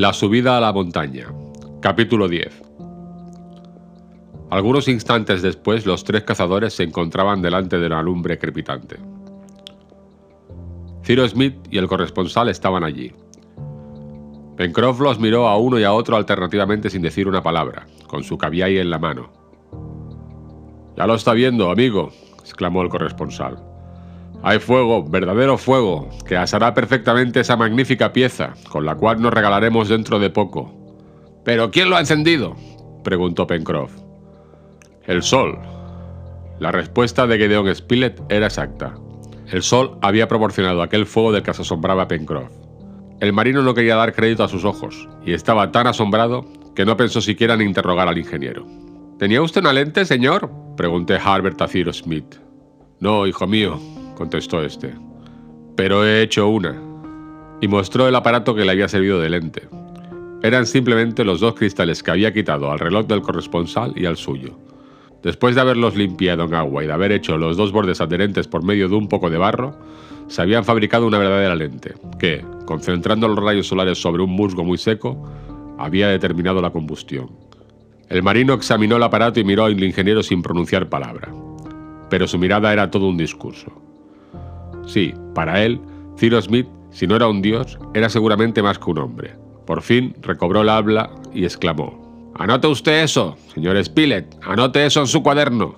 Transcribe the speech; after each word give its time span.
La 0.00 0.14
subida 0.14 0.56
a 0.56 0.60
la 0.62 0.72
montaña. 0.72 1.26
Capítulo 1.82 2.26
10. 2.26 2.62
Algunos 4.48 4.88
instantes 4.88 5.42
después, 5.42 5.84
los 5.84 6.04
tres 6.04 6.22
cazadores 6.22 6.72
se 6.72 6.84
encontraban 6.84 7.42
delante 7.42 7.78
de 7.78 7.86
una 7.86 8.00
lumbre 8.00 8.38
crepitante. 8.38 8.96
Ciro 11.04 11.28
Smith 11.28 11.54
y 11.70 11.76
el 11.76 11.86
corresponsal 11.86 12.48
estaban 12.48 12.82
allí. 12.82 13.12
Pencroff 14.56 15.00
los 15.00 15.20
miró 15.20 15.46
a 15.46 15.58
uno 15.58 15.78
y 15.78 15.84
a 15.84 15.92
otro 15.92 16.16
alternativamente 16.16 16.88
sin 16.88 17.02
decir 17.02 17.28
una 17.28 17.42
palabra, 17.42 17.86
con 18.06 18.24
su 18.24 18.38
caviay 18.38 18.78
en 18.78 18.88
la 18.88 18.98
mano. 18.98 19.30
Ya 20.96 21.06
lo 21.06 21.14
está 21.14 21.34
viendo, 21.34 21.70
amigo, 21.70 22.10
exclamó 22.40 22.80
el 22.80 22.88
corresponsal. 22.88 23.69
Hay 24.42 24.58
fuego, 24.58 25.04
verdadero 25.04 25.58
fuego, 25.58 26.08
que 26.26 26.36
asará 26.36 26.72
perfectamente 26.72 27.40
esa 27.40 27.56
magnífica 27.56 28.12
pieza, 28.12 28.54
con 28.70 28.86
la 28.86 28.94
cual 28.94 29.20
nos 29.20 29.34
regalaremos 29.34 29.88
dentro 29.88 30.18
de 30.18 30.30
poco. 30.30 30.72
¿Pero 31.44 31.70
quién 31.70 31.90
lo 31.90 31.96
ha 31.96 32.00
encendido? 32.00 32.56
preguntó 33.04 33.46
Pencroff. 33.46 33.92
El 35.04 35.22
sol. 35.22 35.58
La 36.58 36.72
respuesta 36.72 37.26
de 37.26 37.36
Gedeon 37.36 37.74
Spilett 37.74 38.20
era 38.30 38.46
exacta. 38.46 38.94
El 39.50 39.62
sol 39.62 39.98
había 40.00 40.28
proporcionado 40.28 40.82
aquel 40.82 41.06
fuego 41.06 41.32
del 41.32 41.42
que 41.42 41.52
se 41.52 41.62
asombraba 41.62 42.08
Pencroff. 42.08 42.50
El 43.20 43.34
marino 43.34 43.62
no 43.62 43.74
quería 43.74 43.96
dar 43.96 44.14
crédito 44.14 44.44
a 44.44 44.48
sus 44.48 44.64
ojos, 44.64 45.06
y 45.24 45.34
estaba 45.34 45.70
tan 45.72 45.86
asombrado 45.86 46.46
que 46.74 46.86
no 46.86 46.96
pensó 46.96 47.20
siquiera 47.20 47.54
en 47.54 47.62
interrogar 47.62 48.08
al 48.08 48.16
ingeniero. 48.16 48.66
¿Tenía 49.18 49.42
usted 49.42 49.60
una 49.60 49.74
lente, 49.74 50.06
señor? 50.06 50.50
pregunté 50.78 51.18
Harbert 51.22 51.60
a 51.60 51.68
Ciro 51.68 51.92
Smith. 51.92 52.36
No, 53.00 53.26
hijo 53.26 53.46
mío, 53.46 53.78
contestó 54.20 54.62
este. 54.62 54.92
Pero 55.76 56.04
he 56.04 56.20
hecho 56.20 56.46
una. 56.46 56.78
Y 57.62 57.68
mostró 57.68 58.06
el 58.06 58.14
aparato 58.14 58.54
que 58.54 58.66
le 58.66 58.72
había 58.72 58.86
servido 58.86 59.18
de 59.18 59.30
lente. 59.30 59.66
Eran 60.42 60.66
simplemente 60.66 61.24
los 61.24 61.40
dos 61.40 61.54
cristales 61.54 62.02
que 62.02 62.10
había 62.10 62.30
quitado 62.34 62.70
al 62.70 62.78
reloj 62.78 63.06
del 63.06 63.22
corresponsal 63.22 63.94
y 63.96 64.04
al 64.04 64.18
suyo. 64.18 64.58
Después 65.22 65.54
de 65.54 65.62
haberlos 65.62 65.96
limpiado 65.96 66.44
en 66.44 66.52
agua 66.52 66.84
y 66.84 66.86
de 66.86 66.92
haber 66.92 67.12
hecho 67.12 67.38
los 67.38 67.56
dos 67.56 67.72
bordes 67.72 68.02
adherentes 68.02 68.46
por 68.46 68.62
medio 68.62 68.90
de 68.90 68.94
un 68.94 69.08
poco 69.08 69.30
de 69.30 69.38
barro, 69.38 69.78
se 70.28 70.42
habían 70.42 70.66
fabricado 70.66 71.06
una 71.06 71.18
verdadera 71.18 71.54
lente, 71.54 71.94
que, 72.18 72.44
concentrando 72.66 73.26
los 73.26 73.42
rayos 73.42 73.68
solares 73.68 73.96
sobre 73.96 74.22
un 74.22 74.32
musgo 74.32 74.64
muy 74.64 74.76
seco, 74.76 75.16
había 75.78 76.08
determinado 76.08 76.60
la 76.60 76.70
combustión. 76.70 77.30
El 78.10 78.22
marino 78.22 78.52
examinó 78.52 78.96
el 78.96 79.02
aparato 79.02 79.40
y 79.40 79.44
miró 79.44 79.64
al 79.64 79.82
ingeniero 79.82 80.22
sin 80.22 80.42
pronunciar 80.42 80.90
palabra. 80.90 81.32
Pero 82.10 82.26
su 82.26 82.38
mirada 82.38 82.70
era 82.70 82.90
todo 82.90 83.08
un 83.08 83.16
discurso. 83.16 83.89
Sí, 84.86 85.14
para 85.34 85.62
él, 85.62 85.80
Ciro 86.18 86.40
Smith, 86.40 86.66
si 86.90 87.06
no 87.06 87.16
era 87.16 87.28
un 87.28 87.42
dios, 87.42 87.78
era 87.94 88.08
seguramente 88.08 88.62
más 88.62 88.78
que 88.78 88.90
un 88.90 88.98
hombre. 88.98 89.34
Por 89.66 89.82
fin 89.82 90.14
recobró 90.22 90.62
el 90.62 90.68
habla 90.68 91.10
y 91.32 91.44
exclamó: 91.44 92.32
Anote 92.36 92.66
usted 92.66 93.02
eso, 93.02 93.36
señor 93.54 93.82
Spilett, 93.84 94.36
anote 94.42 94.84
eso 94.84 95.00
en 95.00 95.06
su 95.06 95.22
cuaderno. 95.22 95.76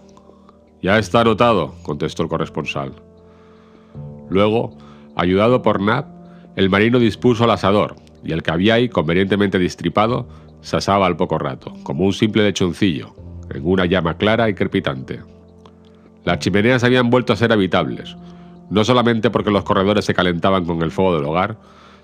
Ya 0.81 0.98
está 0.98 1.20
anotado, 1.20 1.75
contestó 1.83 2.22
el 2.22 2.28
corresponsal. 2.28 2.92
Luego, 4.31 4.77
ayudado 5.14 5.62
por 5.62 5.81
Nab, 5.81 6.06
el 6.56 6.70
marino 6.70 6.98
dispuso 6.98 7.44
el 7.44 7.50
asador, 7.50 7.97
y 8.25 8.33
el 8.33 8.42
caviay, 8.42 8.89
convenientemente 8.89 9.59
distripado, 9.59 10.28
se 10.61 10.77
asaba 10.77 11.06
al 11.06 11.16
poco 11.16 11.39
rato, 11.39 11.72
como 11.83 12.05
un 12.05 12.12
simple 12.12 12.44
lechoncillo, 12.44 13.14
en 13.50 13.66
una 13.66 13.84
llama 13.87 14.16
clara 14.16 14.48
y 14.48 14.55
crepitante. 14.55 15.20
Las 16.25 16.39
chimeneas 16.39 16.84
habían 16.84 17.11
vuelto 17.11 17.33
a 17.33 17.37
ser 17.37 17.53
habitables, 17.53 18.16
no 18.73 18.87
solamente 18.87 19.28
porque 19.28 19.51
los 19.51 19.65
corredores 19.65 20.06
se 20.06 20.15
calentaban 20.15 20.65
con 20.65 20.81
el 20.81 20.91
fuego 20.91 21.15
del 21.15 21.27
hogar, 21.27 21.59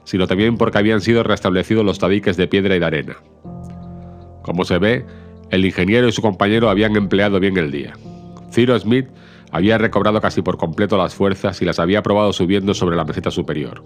sino 0.05 0.27
también 0.27 0.59
porque 0.59 0.77
habían 0.77 1.01
sido 1.01 1.23
restablecidos 1.23 1.83
los 1.83 1.99
tabiques 1.99 2.37
de 2.37 2.47
piedra 2.47 2.77
y 2.77 2.79
de 2.79 2.85
arena. 2.85 3.17
Como 4.43 4.67
se 4.67 4.77
ve, 4.77 5.07
el 5.49 5.65
ingeniero 5.65 6.09
y 6.09 6.13
su 6.13 6.21
compañero 6.21 6.69
habían 6.69 6.95
empleado 6.95 7.41
bien 7.41 7.57
el 7.57 7.71
día. 7.71 7.95
Ciro 8.53 8.79
Smith 8.79 9.09
había 9.51 9.79
recobrado 9.79 10.21
casi 10.21 10.43
por 10.43 10.59
completo 10.59 10.99
las 10.99 11.15
fuerzas 11.15 11.63
y 11.63 11.65
las 11.65 11.79
había 11.79 12.03
probado 12.03 12.35
subiendo 12.35 12.75
sobre 12.75 12.97
la 12.97 13.05
meseta 13.05 13.31
superior. 13.31 13.83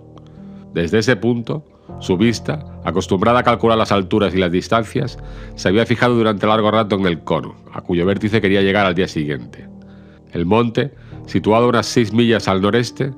Desde 0.75 0.99
ese 0.99 1.15
punto, 1.15 1.65
su 2.01 2.17
vista, 2.17 2.81
acostumbrada 2.83 3.41
a 3.41 3.45
calcular 3.45 3.79
las 3.79 3.93
alturas 3.93 4.35
y 4.35 4.39
las 4.39 4.51
distancias, 4.51 5.21
se 5.55 5.69
había 5.69 5.87
fijado 5.87 6.17
durante 6.17 6.49
largo 6.49 6.73
rato 6.73 6.97
en 6.97 7.07
el 7.07 7.23
cono, 7.23 7.55
a 7.73 7.83
cuyo 7.83 8.05
vértice 8.07 8.41
quería 8.41 8.63
llegar 8.63 8.87
al 8.87 8.97
día 8.97 9.07
siguiente. 9.07 9.69
El 10.33 10.47
monte, 10.47 10.93
situado 11.27 11.69
unas 11.69 11.87
seis 11.87 12.13
millas 12.13 12.49
al 12.49 12.61
noreste, 12.61 13.13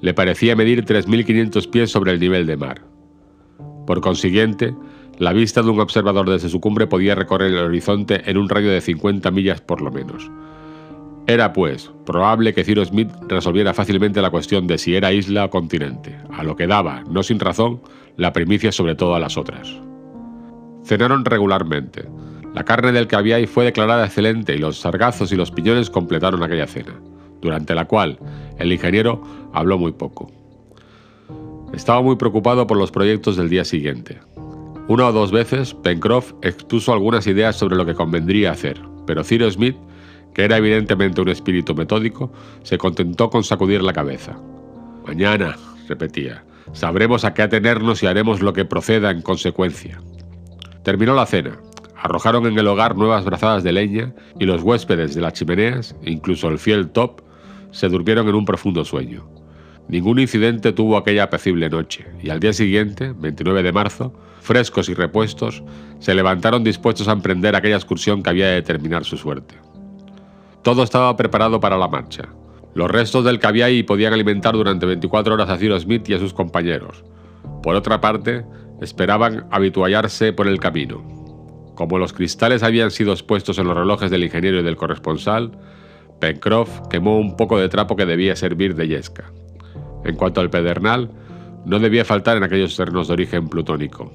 le 0.00 0.14
parecía 0.14 0.56
medir 0.56 0.84
3.500 0.84 1.70
pies 1.70 1.90
sobre 1.90 2.12
el 2.12 2.20
nivel 2.20 2.46
de 2.46 2.56
mar. 2.56 2.82
Por 3.86 4.00
consiguiente, 4.00 4.74
la 5.18 5.32
vista 5.32 5.62
de 5.62 5.70
un 5.70 5.80
observador 5.80 6.28
desde 6.28 6.48
su 6.48 6.60
cumbre 6.60 6.86
podía 6.86 7.14
recorrer 7.14 7.52
el 7.52 7.58
horizonte 7.58 8.28
en 8.28 8.36
un 8.36 8.48
radio 8.48 8.70
de 8.70 8.80
50 8.80 9.30
millas 9.30 9.60
por 9.60 9.80
lo 9.80 9.90
menos. 9.90 10.30
Era, 11.26 11.52
pues, 11.54 11.90
probable 12.04 12.52
que 12.52 12.64
Ciro 12.64 12.84
Smith 12.84 13.10
resolviera 13.28 13.72
fácilmente 13.72 14.20
la 14.20 14.30
cuestión 14.30 14.66
de 14.66 14.76
si 14.76 14.94
era 14.94 15.12
isla 15.12 15.46
o 15.46 15.50
continente, 15.50 16.18
a 16.30 16.42
lo 16.42 16.54
que 16.54 16.66
daba, 16.66 17.02
no 17.08 17.22
sin 17.22 17.40
razón, 17.40 17.80
la 18.16 18.32
primicia 18.32 18.72
sobre 18.72 18.94
todas 18.94 19.20
las 19.20 19.38
otras. 19.38 19.74
Cenaron 20.84 21.24
regularmente. 21.24 22.06
La 22.52 22.64
carne 22.64 22.92
del 22.92 23.06
caviar 23.06 23.46
fue 23.46 23.64
declarada 23.64 24.04
excelente 24.04 24.54
y 24.54 24.58
los 24.58 24.78
sargazos 24.78 25.32
y 25.32 25.36
los 25.36 25.50
piñones 25.50 25.88
completaron 25.88 26.42
aquella 26.42 26.66
cena, 26.66 27.00
durante 27.44 27.74
la 27.74 27.84
cual 27.84 28.18
el 28.58 28.72
ingeniero 28.72 29.22
habló 29.52 29.78
muy 29.78 29.92
poco. 29.92 30.32
Estaba 31.74 32.00
muy 32.02 32.16
preocupado 32.16 32.66
por 32.66 32.78
los 32.78 32.90
proyectos 32.90 33.36
del 33.36 33.50
día 33.50 33.64
siguiente. 33.64 34.18
Una 34.88 35.08
o 35.08 35.12
dos 35.12 35.30
veces, 35.30 35.74
Pencroff 35.74 36.32
expuso 36.42 36.92
algunas 36.92 37.26
ideas 37.26 37.56
sobre 37.56 37.76
lo 37.76 37.84
que 37.84 37.94
convendría 37.94 38.52
hacer, 38.52 38.80
pero 39.06 39.24
Ciro 39.24 39.50
Smith, 39.50 39.76
que 40.34 40.44
era 40.44 40.56
evidentemente 40.56 41.20
un 41.20 41.28
espíritu 41.28 41.74
metódico, 41.74 42.32
se 42.62 42.78
contentó 42.78 43.28
con 43.28 43.44
sacudir 43.44 43.82
la 43.82 43.92
cabeza. 43.92 44.36
Mañana, 45.06 45.56
repetía, 45.86 46.44
sabremos 46.72 47.24
a 47.24 47.34
qué 47.34 47.42
atenernos 47.42 48.02
y 48.02 48.06
haremos 48.06 48.40
lo 48.40 48.54
que 48.54 48.64
proceda 48.64 49.10
en 49.10 49.20
consecuencia. 49.20 50.00
Terminó 50.82 51.14
la 51.14 51.26
cena. 51.26 51.58
Arrojaron 51.96 52.46
en 52.46 52.58
el 52.58 52.66
hogar 52.68 52.96
nuevas 52.96 53.24
brazadas 53.24 53.64
de 53.64 53.72
leña 53.72 54.14
y 54.38 54.44
los 54.44 54.62
huéspedes 54.62 55.14
de 55.14 55.22
las 55.22 55.32
chimeneas, 55.32 55.96
incluso 56.04 56.48
el 56.48 56.58
fiel 56.58 56.90
Top, 56.90 57.22
se 57.74 57.88
durmieron 57.88 58.28
en 58.28 58.36
un 58.36 58.44
profundo 58.44 58.84
sueño. 58.84 59.28
Ningún 59.88 60.20
incidente 60.20 60.72
tuvo 60.72 60.96
aquella 60.96 61.24
apacible 61.24 61.68
noche, 61.68 62.06
y 62.22 62.30
al 62.30 62.38
día 62.38 62.52
siguiente, 62.52 63.12
29 63.18 63.64
de 63.64 63.72
marzo, 63.72 64.14
frescos 64.40 64.88
y 64.88 64.94
repuestos, 64.94 65.62
se 65.98 66.14
levantaron 66.14 66.62
dispuestos 66.62 67.08
a 67.08 67.12
emprender 67.12 67.56
aquella 67.56 67.74
excursión 67.74 68.22
que 68.22 68.30
había 68.30 68.46
de 68.46 68.54
determinar 68.54 69.04
su 69.04 69.16
suerte. 69.16 69.56
Todo 70.62 70.84
estaba 70.84 71.16
preparado 71.16 71.58
para 71.58 71.76
la 71.76 71.88
marcha. 71.88 72.28
Los 72.74 72.90
restos 72.90 73.24
del 73.24 73.40
caviay 73.40 73.82
podían 73.82 74.12
alimentar 74.12 74.54
durante 74.54 74.86
24 74.86 75.34
horas 75.34 75.50
a 75.50 75.58
Ciro 75.58 75.78
Smith 75.78 76.08
y 76.08 76.14
a 76.14 76.20
sus 76.20 76.32
compañeros. 76.32 77.04
Por 77.62 77.74
otra 77.74 78.00
parte, 78.00 78.46
esperaban 78.80 79.46
habituallarse 79.50 80.32
por 80.32 80.46
el 80.46 80.60
camino. 80.60 81.02
Como 81.74 81.98
los 81.98 82.12
cristales 82.12 82.62
habían 82.62 82.92
sido 82.92 83.12
expuestos 83.12 83.58
en 83.58 83.66
los 83.66 83.76
relojes 83.76 84.12
del 84.12 84.22
ingeniero 84.22 84.60
y 84.60 84.62
del 84.62 84.76
corresponsal, 84.76 85.50
Pencroff 86.20 86.80
quemó 86.88 87.18
un 87.18 87.36
poco 87.36 87.58
de 87.58 87.68
trapo 87.68 87.96
que 87.96 88.06
debía 88.06 88.36
servir 88.36 88.74
de 88.74 88.88
yesca. 88.88 89.32
En 90.04 90.16
cuanto 90.16 90.40
al 90.40 90.50
pedernal, 90.50 91.10
no 91.64 91.78
debía 91.78 92.04
faltar 92.04 92.36
en 92.36 92.44
aquellos 92.44 92.76
terrenos 92.76 93.08
de 93.08 93.14
origen 93.14 93.48
plutónico. 93.48 94.12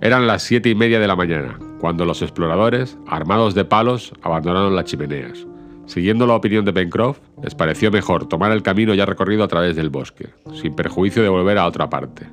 Eran 0.00 0.26
las 0.26 0.42
siete 0.42 0.68
y 0.68 0.74
media 0.74 1.00
de 1.00 1.06
la 1.06 1.16
mañana, 1.16 1.58
cuando 1.80 2.04
los 2.04 2.22
exploradores, 2.22 2.98
armados 3.06 3.54
de 3.54 3.64
palos, 3.64 4.12
abandonaron 4.22 4.76
las 4.76 4.84
chimeneas. 4.86 5.46
Siguiendo 5.86 6.26
la 6.26 6.34
opinión 6.34 6.64
de 6.64 6.72
Pencroff, 6.72 7.20
les 7.42 7.54
pareció 7.54 7.90
mejor 7.90 8.28
tomar 8.28 8.52
el 8.52 8.62
camino 8.62 8.92
ya 8.94 9.06
recorrido 9.06 9.44
a 9.44 9.48
través 9.48 9.76
del 9.76 9.88
bosque, 9.88 10.30
sin 10.52 10.74
perjuicio 10.74 11.22
de 11.22 11.28
volver 11.28 11.58
a 11.58 11.66
otra 11.66 11.88
parte. 11.88 12.26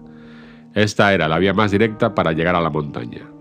Esta 0.74 1.14
era 1.14 1.28
la 1.28 1.38
vía 1.38 1.54
más 1.54 1.72
directa 1.72 2.16
para 2.16 2.32
llegar 2.32 2.56
a 2.56 2.62
la 2.62 2.72
montaña. 2.72 3.33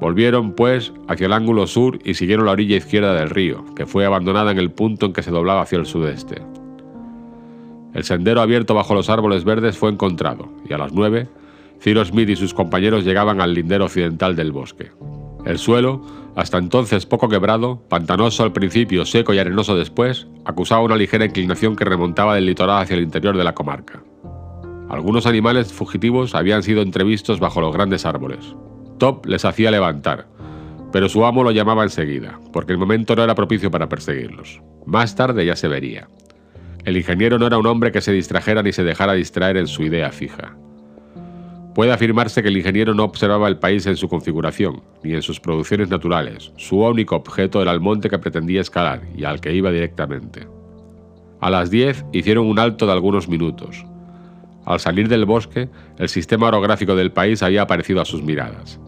Volvieron, 0.00 0.52
pues, 0.52 0.92
hacia 1.08 1.26
el 1.26 1.32
ángulo 1.32 1.66
sur 1.66 1.98
y 2.04 2.14
siguieron 2.14 2.46
la 2.46 2.52
orilla 2.52 2.76
izquierda 2.76 3.14
del 3.14 3.30
río, 3.30 3.64
que 3.74 3.86
fue 3.86 4.06
abandonada 4.06 4.52
en 4.52 4.58
el 4.58 4.70
punto 4.70 5.06
en 5.06 5.12
que 5.12 5.22
se 5.22 5.32
doblaba 5.32 5.62
hacia 5.62 5.78
el 5.78 5.86
sudeste. 5.86 6.42
El 7.94 8.04
sendero 8.04 8.40
abierto 8.40 8.74
bajo 8.74 8.94
los 8.94 9.10
árboles 9.10 9.44
verdes 9.44 9.76
fue 9.76 9.90
encontrado, 9.90 10.48
y 10.68 10.72
a 10.72 10.78
las 10.78 10.92
nueve, 10.92 11.28
Ciro 11.80 12.04
Smith 12.04 12.28
y 12.28 12.36
sus 12.36 12.54
compañeros 12.54 13.04
llegaban 13.04 13.40
al 13.40 13.54
lindero 13.54 13.86
occidental 13.86 14.36
del 14.36 14.52
bosque. 14.52 14.92
El 15.44 15.58
suelo, 15.58 16.02
hasta 16.36 16.58
entonces 16.58 17.06
poco 17.06 17.28
quebrado, 17.28 17.80
pantanoso 17.88 18.44
al 18.44 18.52
principio, 18.52 19.04
seco 19.04 19.34
y 19.34 19.38
arenoso 19.38 19.76
después, 19.76 20.28
acusaba 20.44 20.82
una 20.82 20.96
ligera 20.96 21.24
inclinación 21.24 21.74
que 21.74 21.84
remontaba 21.84 22.34
del 22.34 22.46
litoral 22.46 22.82
hacia 22.82 22.94
el 22.94 23.02
interior 23.02 23.36
de 23.36 23.44
la 23.44 23.54
comarca. 23.54 24.02
Algunos 24.88 25.26
animales 25.26 25.72
fugitivos 25.72 26.34
habían 26.34 26.62
sido 26.62 26.82
entrevistos 26.82 27.40
bajo 27.40 27.60
los 27.60 27.72
grandes 27.72 28.06
árboles. 28.06 28.54
Top 28.98 29.26
les 29.26 29.44
hacía 29.44 29.70
levantar, 29.70 30.26
pero 30.92 31.08
su 31.08 31.24
amo 31.24 31.44
lo 31.44 31.50
llamaba 31.50 31.82
enseguida, 31.82 32.38
porque 32.52 32.72
el 32.72 32.78
momento 32.78 33.14
no 33.14 33.22
era 33.22 33.34
propicio 33.34 33.70
para 33.70 33.88
perseguirlos. 33.88 34.60
Más 34.86 35.14
tarde 35.14 35.44
ya 35.46 35.56
se 35.56 35.68
vería. 35.68 36.08
El 36.84 36.96
ingeniero 36.96 37.38
no 37.38 37.46
era 37.46 37.58
un 37.58 37.66
hombre 37.66 37.92
que 37.92 38.00
se 38.00 38.12
distrajera 38.12 38.62
ni 38.62 38.72
se 38.72 38.84
dejara 38.84 39.12
distraer 39.12 39.56
en 39.56 39.66
su 39.66 39.82
idea 39.82 40.10
fija. 40.10 40.56
Puede 41.74 41.92
afirmarse 41.92 42.42
que 42.42 42.48
el 42.48 42.56
ingeniero 42.56 42.94
no 42.94 43.04
observaba 43.04 43.46
el 43.46 43.58
país 43.58 43.86
en 43.86 43.96
su 43.96 44.08
configuración, 44.08 44.82
ni 45.04 45.12
en 45.12 45.22
sus 45.22 45.38
producciones 45.38 45.90
naturales. 45.90 46.52
Su 46.56 46.80
único 46.80 47.14
objeto 47.14 47.62
era 47.62 47.70
el 47.72 47.80
monte 47.80 48.08
que 48.08 48.18
pretendía 48.18 48.60
escalar 48.60 49.02
y 49.16 49.24
al 49.24 49.40
que 49.40 49.54
iba 49.54 49.70
directamente. 49.70 50.48
A 51.40 51.50
las 51.50 51.70
10 51.70 52.06
hicieron 52.12 52.46
un 52.46 52.58
alto 52.58 52.86
de 52.86 52.92
algunos 52.92 53.28
minutos. 53.28 53.84
Al 54.64 54.80
salir 54.80 55.08
del 55.08 55.24
bosque, 55.24 55.68
el 55.98 56.08
sistema 56.08 56.48
orográfico 56.48 56.96
del 56.96 57.12
país 57.12 57.42
había 57.42 57.62
aparecido 57.62 58.00
a 58.00 58.04
sus 58.04 58.22
miradas. 58.22 58.80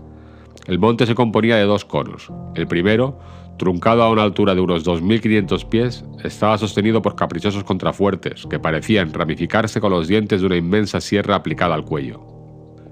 El 0.67 0.79
monte 0.79 1.07
se 1.07 1.15
componía 1.15 1.57
de 1.57 1.65
dos 1.65 1.85
conos. 1.85 2.31
El 2.55 2.67
primero, 2.67 3.19
truncado 3.59 4.03
a 4.03 4.11
una 4.11 4.23
altura 4.23 4.55
de 4.55 4.61
unos 4.61 4.87
2.500 4.87 5.69
pies, 5.69 6.05
estaba 6.23 6.59
sostenido 6.59 7.03
por 7.03 7.17
caprichosos 7.17 7.65
contrafuertes 7.65 8.47
que 8.49 8.59
parecían 8.59 9.13
ramificarse 9.13 9.81
con 9.81 9.91
los 9.91 10.09
dientes 10.09 10.41
de 10.41 10.47
una 10.47 10.57
inmensa 10.57 11.01
sierra 11.01 11.35
aplicada 11.35 11.75
al 11.75 11.85
cuello. 11.85 12.21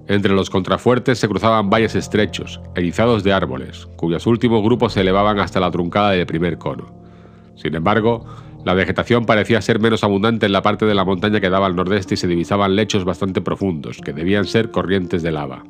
Entre 0.09 0.33
los 0.33 0.49
contrafuertes 0.49 1.19
se 1.19 1.29
cruzaban 1.29 1.69
valles 1.69 1.95
estrechos, 1.95 2.61
erizados 2.75 3.23
de 3.25 3.33
árboles, 3.35 3.87
cuyos 3.97 4.27
últimos 4.27 4.63
grupos 4.63 4.95
se 4.95 5.03
elevaban 5.03 5.39
hasta 5.39 5.61
la 5.61 5.71
truncada 5.71 6.13
del 6.13 6.27
primer 6.27 6.57
cono. 6.57 6.91
Sin 7.57 7.75
embargo, 7.75 8.25
la 8.65 8.75
vegetación 8.75 9.27
parecía 9.27 9.61
ser 9.61 9.81
menos 9.81 10.05
abundante 10.05 10.47
en 10.47 10.53
la 10.53 10.63
parte 10.63 10.87
de 10.87 10.95
la 10.95 11.05
montaña 11.05 11.41
que 11.41 11.51
daba 11.51 11.67
al 11.67 11.77
nordeste 11.77 12.15
y 12.15 12.17
se 12.17 12.27
divisaban 12.27 12.75
lechos 12.75 13.05
bastante 13.05 13.41
profundos, 13.41 13.99
que 13.99 14.13
debían 14.13 14.47
ser 14.47 14.71
corrientes 14.71 15.23
de 15.23 15.31
lava. 15.31 15.63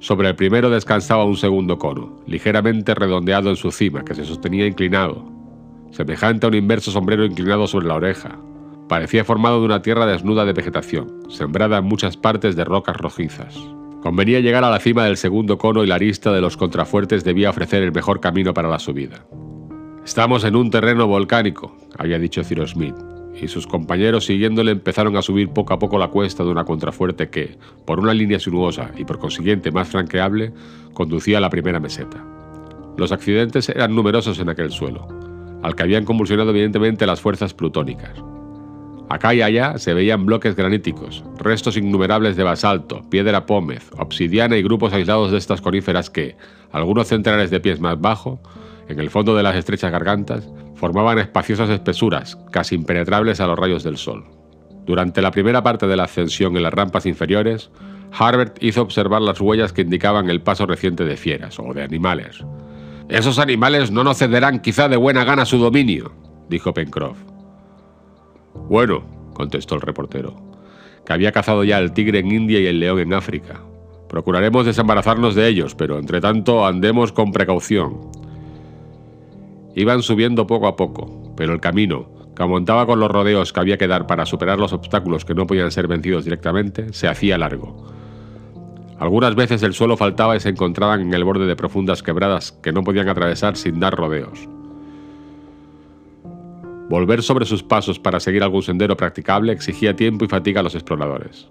Sobre 0.00 0.28
el 0.28 0.36
primero 0.36 0.70
descansaba 0.70 1.24
un 1.24 1.36
segundo 1.36 1.78
cono, 1.78 2.20
ligeramente 2.26 2.94
redondeado 2.94 3.50
en 3.50 3.56
su 3.56 3.72
cima, 3.72 4.04
que 4.04 4.14
se 4.14 4.24
sostenía 4.24 4.66
inclinado, 4.66 5.24
semejante 5.90 6.46
a 6.46 6.50
un 6.50 6.54
inverso 6.54 6.92
sombrero 6.92 7.24
inclinado 7.24 7.66
sobre 7.66 7.88
la 7.88 7.96
oreja. 7.96 8.38
Parecía 8.88 9.24
formado 9.24 9.58
de 9.58 9.66
una 9.66 9.82
tierra 9.82 10.06
desnuda 10.06 10.44
de 10.44 10.52
vegetación, 10.52 11.24
sembrada 11.28 11.78
en 11.78 11.84
muchas 11.84 12.16
partes 12.16 12.54
de 12.54 12.64
rocas 12.64 12.96
rojizas. 12.96 13.58
Convenía 14.00 14.38
llegar 14.38 14.62
a 14.62 14.70
la 14.70 14.78
cima 14.78 15.04
del 15.04 15.16
segundo 15.16 15.58
cono 15.58 15.82
y 15.82 15.88
la 15.88 15.96
arista 15.96 16.32
de 16.32 16.40
los 16.40 16.56
contrafuertes 16.56 17.24
debía 17.24 17.50
ofrecer 17.50 17.82
el 17.82 17.92
mejor 17.92 18.20
camino 18.20 18.54
para 18.54 18.68
la 18.68 18.78
subida. 18.78 19.26
Estamos 20.04 20.44
en 20.44 20.54
un 20.54 20.70
terreno 20.70 21.08
volcánico, 21.08 21.76
había 21.98 22.20
dicho 22.20 22.44
Cyrus 22.44 22.70
Smith, 22.70 22.94
y 23.34 23.48
sus 23.48 23.66
compañeros 23.66 24.26
siguiéndole 24.26 24.72
empezaron 24.72 25.16
a 25.16 25.22
subir 25.22 25.50
poco 25.50 25.74
a 25.74 25.78
poco 25.78 25.98
la 25.98 26.08
cuesta 26.08 26.44
de 26.44 26.50
una 26.50 26.64
contrafuerte 26.64 27.28
que, 27.28 27.56
por 27.84 28.00
una 28.00 28.14
línea 28.14 28.40
sinuosa 28.40 28.90
y 28.96 29.04
por 29.04 29.18
consiguiente 29.18 29.70
más 29.70 29.88
franqueable, 29.88 30.52
conducía 30.92 31.38
a 31.38 31.40
la 31.40 31.50
primera 31.50 31.80
meseta. 31.80 32.24
Los 32.96 33.12
accidentes 33.12 33.68
eran 33.68 33.94
numerosos 33.94 34.40
en 34.40 34.48
aquel 34.48 34.70
suelo, 34.70 35.06
al 35.62 35.76
que 35.76 35.84
habían 35.84 36.04
convulsionado 36.04 36.50
evidentemente 36.50 37.06
las 37.06 37.20
fuerzas 37.20 37.54
plutónicas. 37.54 38.22
Acá 39.08 39.34
y 39.34 39.40
allá 39.40 39.78
se 39.78 39.94
veían 39.94 40.26
bloques 40.26 40.54
graníticos, 40.54 41.24
restos 41.38 41.78
innumerables 41.78 42.36
de 42.36 42.42
basalto, 42.42 43.08
piedra 43.08 43.46
pómez, 43.46 43.90
obsidiana 43.96 44.58
y 44.58 44.62
grupos 44.62 44.92
aislados 44.92 45.30
de 45.30 45.38
estas 45.38 45.62
coníferas 45.62 46.10
que, 46.10 46.36
algunos 46.72 47.08
centenares 47.08 47.50
de 47.50 47.60
pies 47.60 47.80
más 47.80 47.98
bajo, 47.98 48.38
en 48.88 48.98
el 49.00 49.08
fondo 49.08 49.34
de 49.34 49.42
las 49.42 49.56
estrechas 49.56 49.92
gargantas, 49.92 50.46
formaban 50.78 51.18
espaciosas 51.18 51.68
espesuras, 51.70 52.38
casi 52.50 52.76
impenetrables 52.76 53.40
a 53.40 53.46
los 53.46 53.58
rayos 53.58 53.82
del 53.82 53.96
sol. 53.96 54.24
Durante 54.86 55.20
la 55.20 55.30
primera 55.30 55.62
parte 55.62 55.86
de 55.86 55.96
la 55.96 56.04
ascensión 56.04 56.56
en 56.56 56.62
las 56.62 56.72
rampas 56.72 57.04
inferiores, 57.04 57.70
Harbert 58.16 58.62
hizo 58.62 58.80
observar 58.80 59.20
las 59.20 59.40
huellas 59.40 59.72
que 59.72 59.82
indicaban 59.82 60.30
el 60.30 60.40
paso 60.40 60.66
reciente 60.66 61.04
de 61.04 61.16
fieras 61.16 61.58
o 61.58 61.74
de 61.74 61.82
animales. 61.82 62.42
Esos 63.08 63.38
animales 63.38 63.90
no 63.90 64.04
nos 64.04 64.18
cederán 64.18 64.60
quizá 64.60 64.88
de 64.88 64.96
buena 64.96 65.24
gana 65.24 65.44
su 65.44 65.58
dominio, 65.58 66.12
dijo 66.48 66.72
Pencroff. 66.72 67.18
Bueno, 68.68 69.02
contestó 69.34 69.74
el 69.74 69.80
reportero, 69.82 70.36
que 71.04 71.12
había 71.12 71.32
cazado 71.32 71.64
ya 71.64 71.78
el 71.78 71.92
tigre 71.92 72.20
en 72.20 72.32
India 72.32 72.60
y 72.60 72.66
el 72.66 72.80
león 72.80 73.00
en 73.00 73.14
África. 73.14 73.60
Procuraremos 74.08 74.64
desembarazarnos 74.64 75.34
de 75.34 75.48
ellos, 75.48 75.74
pero 75.74 75.98
entre 75.98 76.20
tanto 76.20 76.66
andemos 76.66 77.12
con 77.12 77.32
precaución. 77.32 78.10
Iban 79.78 80.02
subiendo 80.02 80.44
poco 80.48 80.66
a 80.66 80.74
poco, 80.74 81.32
pero 81.36 81.52
el 81.52 81.60
camino, 81.60 82.08
que 82.34 82.42
amontaba 82.42 82.84
con 82.84 82.98
los 82.98 83.08
rodeos 83.08 83.52
que 83.52 83.60
había 83.60 83.78
que 83.78 83.86
dar 83.86 84.08
para 84.08 84.26
superar 84.26 84.58
los 84.58 84.72
obstáculos 84.72 85.24
que 85.24 85.36
no 85.36 85.46
podían 85.46 85.70
ser 85.70 85.86
vencidos 85.86 86.24
directamente, 86.24 86.92
se 86.92 87.06
hacía 87.06 87.38
largo. 87.38 87.86
Algunas 88.98 89.36
veces 89.36 89.62
el 89.62 89.74
suelo 89.74 89.96
faltaba 89.96 90.34
y 90.34 90.40
se 90.40 90.48
encontraban 90.48 91.02
en 91.02 91.14
el 91.14 91.22
borde 91.22 91.46
de 91.46 91.54
profundas 91.54 92.02
quebradas 92.02 92.50
que 92.50 92.72
no 92.72 92.82
podían 92.82 93.08
atravesar 93.08 93.56
sin 93.56 93.78
dar 93.78 93.94
rodeos. 93.94 94.48
Volver 96.88 97.22
sobre 97.22 97.46
sus 97.46 97.62
pasos 97.62 98.00
para 98.00 98.18
seguir 98.18 98.42
algún 98.42 98.62
sendero 98.62 98.96
practicable 98.96 99.52
exigía 99.52 99.94
tiempo 99.94 100.24
y 100.24 100.28
fatiga 100.28 100.58
a 100.58 100.64
los 100.64 100.74
exploradores. 100.74 101.48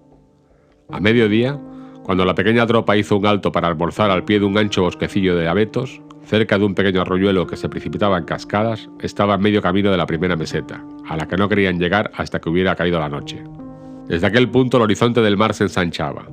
A 0.89 0.99
mediodía, 0.99 1.57
cuando 2.03 2.25
la 2.25 2.35
pequeña 2.35 2.67
tropa 2.67 2.97
hizo 2.97 3.15
un 3.15 3.25
alto 3.25 3.53
para 3.53 3.69
almorzar 3.69 4.11
al 4.11 4.25
pie 4.25 4.41
de 4.41 4.45
un 4.45 4.57
ancho 4.57 4.81
bosquecillo 4.81 5.37
de 5.37 5.47
abetos, 5.47 6.01
cerca 6.27 6.57
de 6.57 6.65
un 6.65 6.75
pequeño 6.75 7.01
arroyuelo 7.01 7.47
que 7.47 7.55
se 7.55 7.69
precipitaba 7.69 8.17
en 8.17 8.25
cascadas, 8.25 8.89
estaba 8.99 9.37
medio 9.37 9.61
camino 9.61 9.91
de 9.91 9.97
la 9.97 10.05
primera 10.05 10.35
meseta, 10.35 10.83
a 11.07 11.15
la 11.15 11.27
que 11.27 11.37
no 11.37 11.47
querían 11.47 11.79
llegar 11.79 12.11
hasta 12.15 12.39
que 12.39 12.49
hubiera 12.49 12.75
caído 12.75 12.99
la 12.99 13.07
noche. 13.07 13.41
Desde 14.07 14.27
aquel 14.27 14.49
punto 14.49 14.77
el 14.77 14.83
horizonte 14.83 15.21
del 15.21 15.37
mar 15.37 15.53
se 15.53 15.63
ensanchaba, 15.63 16.27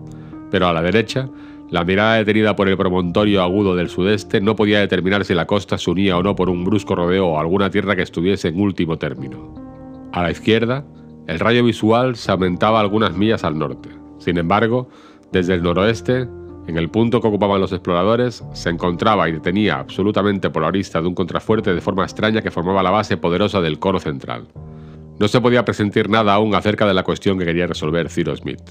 pero 0.51 0.67
a 0.67 0.73
la 0.73 0.83
derecha 0.83 1.29
la 1.71 1.85
mirada 1.85 2.17
detenida 2.17 2.57
por 2.57 2.69
el 2.69 2.77
promontorio 2.77 3.43
agudo 3.43 3.75
del 3.75 3.89
sudeste 3.89 4.41
no 4.41 4.55
podía 4.55 4.81
determinar 4.81 5.25
si 5.25 5.35
la 5.35 5.47
costa 5.47 5.79
se 5.79 5.91
unía 5.91 6.17
o 6.17 6.23
no 6.23 6.35
por 6.35 6.51
un 6.51 6.65
brusco 6.65 6.95
rodeo 6.95 7.29
o 7.29 7.39
alguna 7.39 7.71
tierra 7.71 7.97
que 7.97 8.03
estuviese 8.03 8.49
en 8.49 8.61
último 8.61 8.99
término. 8.99 9.55
A 10.13 10.23
la 10.23 10.31
izquierda, 10.31 10.85
el 11.27 11.41
rayo 11.41 11.65
visual 11.65 12.17
se 12.17 12.31
aumentaba 12.31 12.81
algunas 12.81 13.17
millas 13.17 13.45
al 13.45 13.59
norte. 13.59 13.89
Sin 14.19 14.39
embargo, 14.39 14.89
desde 15.33 15.55
el 15.55 15.63
noroeste, 15.63 16.29
en 16.67 16.79
el 16.79 16.89
punto 16.89 17.21
que 17.21 17.29
ocupaban 17.29 17.61
los 17.61 17.73
exploradores, 17.73 18.43
se 18.55 18.71
encontraba 18.71 19.29
y 19.29 19.33
detenía 19.33 19.79
absolutamente 19.79 20.49
por 20.49 20.63
la 20.63 20.69
arista 20.69 21.03
de 21.03 21.09
un 21.09 21.15
contrafuerte 21.15 21.75
de 21.75 21.81
forma 21.81 22.05
extraña 22.05 22.41
que 22.41 22.51
formaba 22.51 22.83
la 22.83 22.91
base 22.91 23.19
poderosa 23.19 23.61
del 23.61 23.79
coro 23.79 24.01
central. 24.01 24.47
No 25.19 25.29
se 25.29 25.41
podía 25.41 25.65
presentir 25.65 26.09
nada 26.09 26.35
aún 26.35 26.55
acerca 26.55 26.87
de 26.87 26.95
la 26.95 27.03
cuestión 27.03 27.39
que 27.39 27.45
quería 27.45 27.67
resolver 27.67 28.09
Cyrus 28.09 28.39
Smith. 28.39 28.63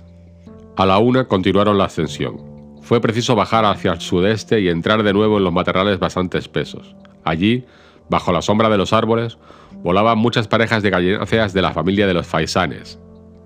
A 0.75 0.85
la 0.87 0.97
una 0.97 1.27
continuaron 1.27 1.77
la 1.77 1.85
ascensión. 1.85 2.41
Fue 2.81 2.99
preciso 2.99 3.35
bajar 3.35 3.63
hacia 3.63 3.93
el 3.93 4.01
sudeste 4.01 4.59
y 4.59 4.69
entrar 4.69 5.03
de 5.03 5.13
nuevo 5.13 5.37
en 5.37 5.43
los 5.43 5.53
matorrales 5.53 5.99
bastante 5.99 6.39
espesos. 6.39 6.95
Allí, 7.23 7.63
bajo 8.09 8.31
la 8.31 8.41
sombra 8.41 8.69
de 8.69 8.77
los 8.77 8.91
árboles, 8.91 9.37
volaban 9.83 10.17
muchas 10.17 10.47
parejas 10.47 10.81
de 10.81 10.89
gallináceas 10.89 11.53
de 11.53 11.61
la 11.61 11.71
familia 11.71 12.07
de 12.07 12.15
los 12.15 12.25
faisanes. 12.25 12.99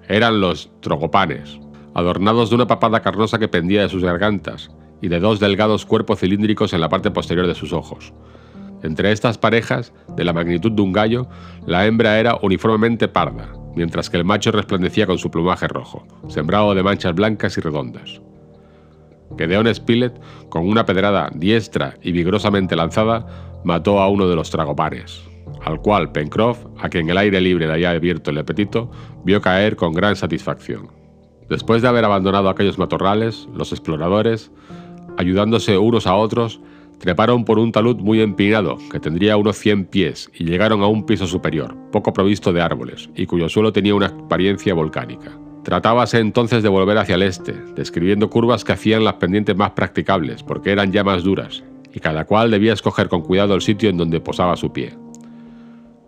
Eran 0.07 0.39
los 0.39 0.71
trogopanes, 0.79 1.59
adornados 1.97 2.49
de 2.49 2.55
una 2.55 2.67
papada 2.67 3.01
carnosa 3.01 3.39
que 3.39 3.47
pendía 3.47 3.81
de 3.81 3.89
sus 3.89 4.03
gargantas 4.03 4.69
y 5.01 5.07
de 5.07 5.19
dos 5.19 5.39
delgados 5.39 5.83
cuerpos 5.83 6.19
cilíndricos 6.19 6.71
en 6.73 6.79
la 6.79 6.89
parte 6.89 7.09
posterior 7.09 7.47
de 7.47 7.55
sus 7.55 7.73
ojos. 7.73 8.13
Entre 8.83 9.11
estas 9.11 9.39
parejas, 9.39 9.91
de 10.15 10.23
la 10.23 10.31
magnitud 10.31 10.71
de 10.71 10.83
un 10.83 10.93
gallo, 10.93 11.27
la 11.65 11.87
hembra 11.87 12.19
era 12.19 12.37
uniformemente 12.43 13.07
parda, 13.07 13.51
mientras 13.75 14.11
que 14.11 14.17
el 14.17 14.25
macho 14.25 14.51
resplandecía 14.51 15.07
con 15.07 15.17
su 15.17 15.31
plumaje 15.31 15.67
rojo, 15.67 16.05
sembrado 16.27 16.75
de 16.75 16.83
manchas 16.83 17.15
blancas 17.15 17.57
y 17.57 17.61
redondas. 17.61 18.21
Gedeon 19.35 19.73
Spilett, 19.73 20.21
con 20.49 20.69
una 20.69 20.85
pedrada 20.85 21.31
diestra 21.33 21.95
y 22.03 22.11
vigorosamente 22.11 22.75
lanzada, 22.75 23.25
mató 23.63 23.99
a 23.99 24.07
uno 24.07 24.27
de 24.27 24.35
los 24.35 24.51
tragopanes, 24.51 25.23
al 25.65 25.81
cual 25.81 26.11
Pencroff, 26.11 26.63
a 26.79 26.89
quien 26.89 27.09
el 27.09 27.17
aire 27.17 27.41
libre 27.41 27.65
le 27.65 27.73
había 27.73 27.89
abierto 27.89 28.29
el 28.29 28.37
apetito, 28.37 28.91
vio 29.25 29.41
caer 29.41 29.75
con 29.75 29.93
gran 29.93 30.15
satisfacción. 30.15 30.96
Después 31.49 31.81
de 31.81 31.87
haber 31.87 32.05
abandonado 32.05 32.49
aquellos 32.49 32.77
matorrales, 32.77 33.47
los 33.55 33.71
exploradores, 33.71 34.51
ayudándose 35.17 35.77
unos 35.77 36.05
a 36.05 36.15
otros, 36.15 36.59
treparon 36.99 37.45
por 37.45 37.59
un 37.59 37.71
talud 37.71 37.97
muy 37.97 38.21
empinado, 38.21 38.77
que 38.91 38.99
tendría 38.99 39.37
unos 39.37 39.57
100 39.57 39.85
pies, 39.85 40.29
y 40.33 40.45
llegaron 40.45 40.81
a 40.81 40.87
un 40.87 41.05
piso 41.05 41.27
superior, 41.27 41.75
poco 41.91 42.11
provisto 42.11 42.51
de 42.51 42.61
árboles, 42.61 43.09
y 43.15 43.25
cuyo 43.25 43.49
suelo 43.49 43.71
tenía 43.71 43.95
una 43.95 44.07
apariencia 44.07 44.73
volcánica. 44.73 45.31
Tratábase 45.63 46.19
entonces 46.19 46.63
de 46.63 46.69
volver 46.69 46.97
hacia 46.97 47.15
el 47.15 47.23
este, 47.23 47.53
describiendo 47.75 48.29
curvas 48.29 48.63
que 48.63 48.73
hacían 48.73 49.03
las 49.03 49.15
pendientes 49.15 49.55
más 49.55 49.71
practicables, 49.71 50.43
porque 50.43 50.71
eran 50.71 50.91
ya 50.91 51.03
más 51.03 51.23
duras, 51.23 51.63
y 51.93 51.99
cada 51.99 52.25
cual 52.25 52.51
debía 52.51 52.73
escoger 52.73 53.09
con 53.09 53.21
cuidado 53.21 53.55
el 53.55 53.61
sitio 53.61 53.89
en 53.89 53.97
donde 53.97 54.19
posaba 54.19 54.55
su 54.55 54.71
pie. 54.71 54.97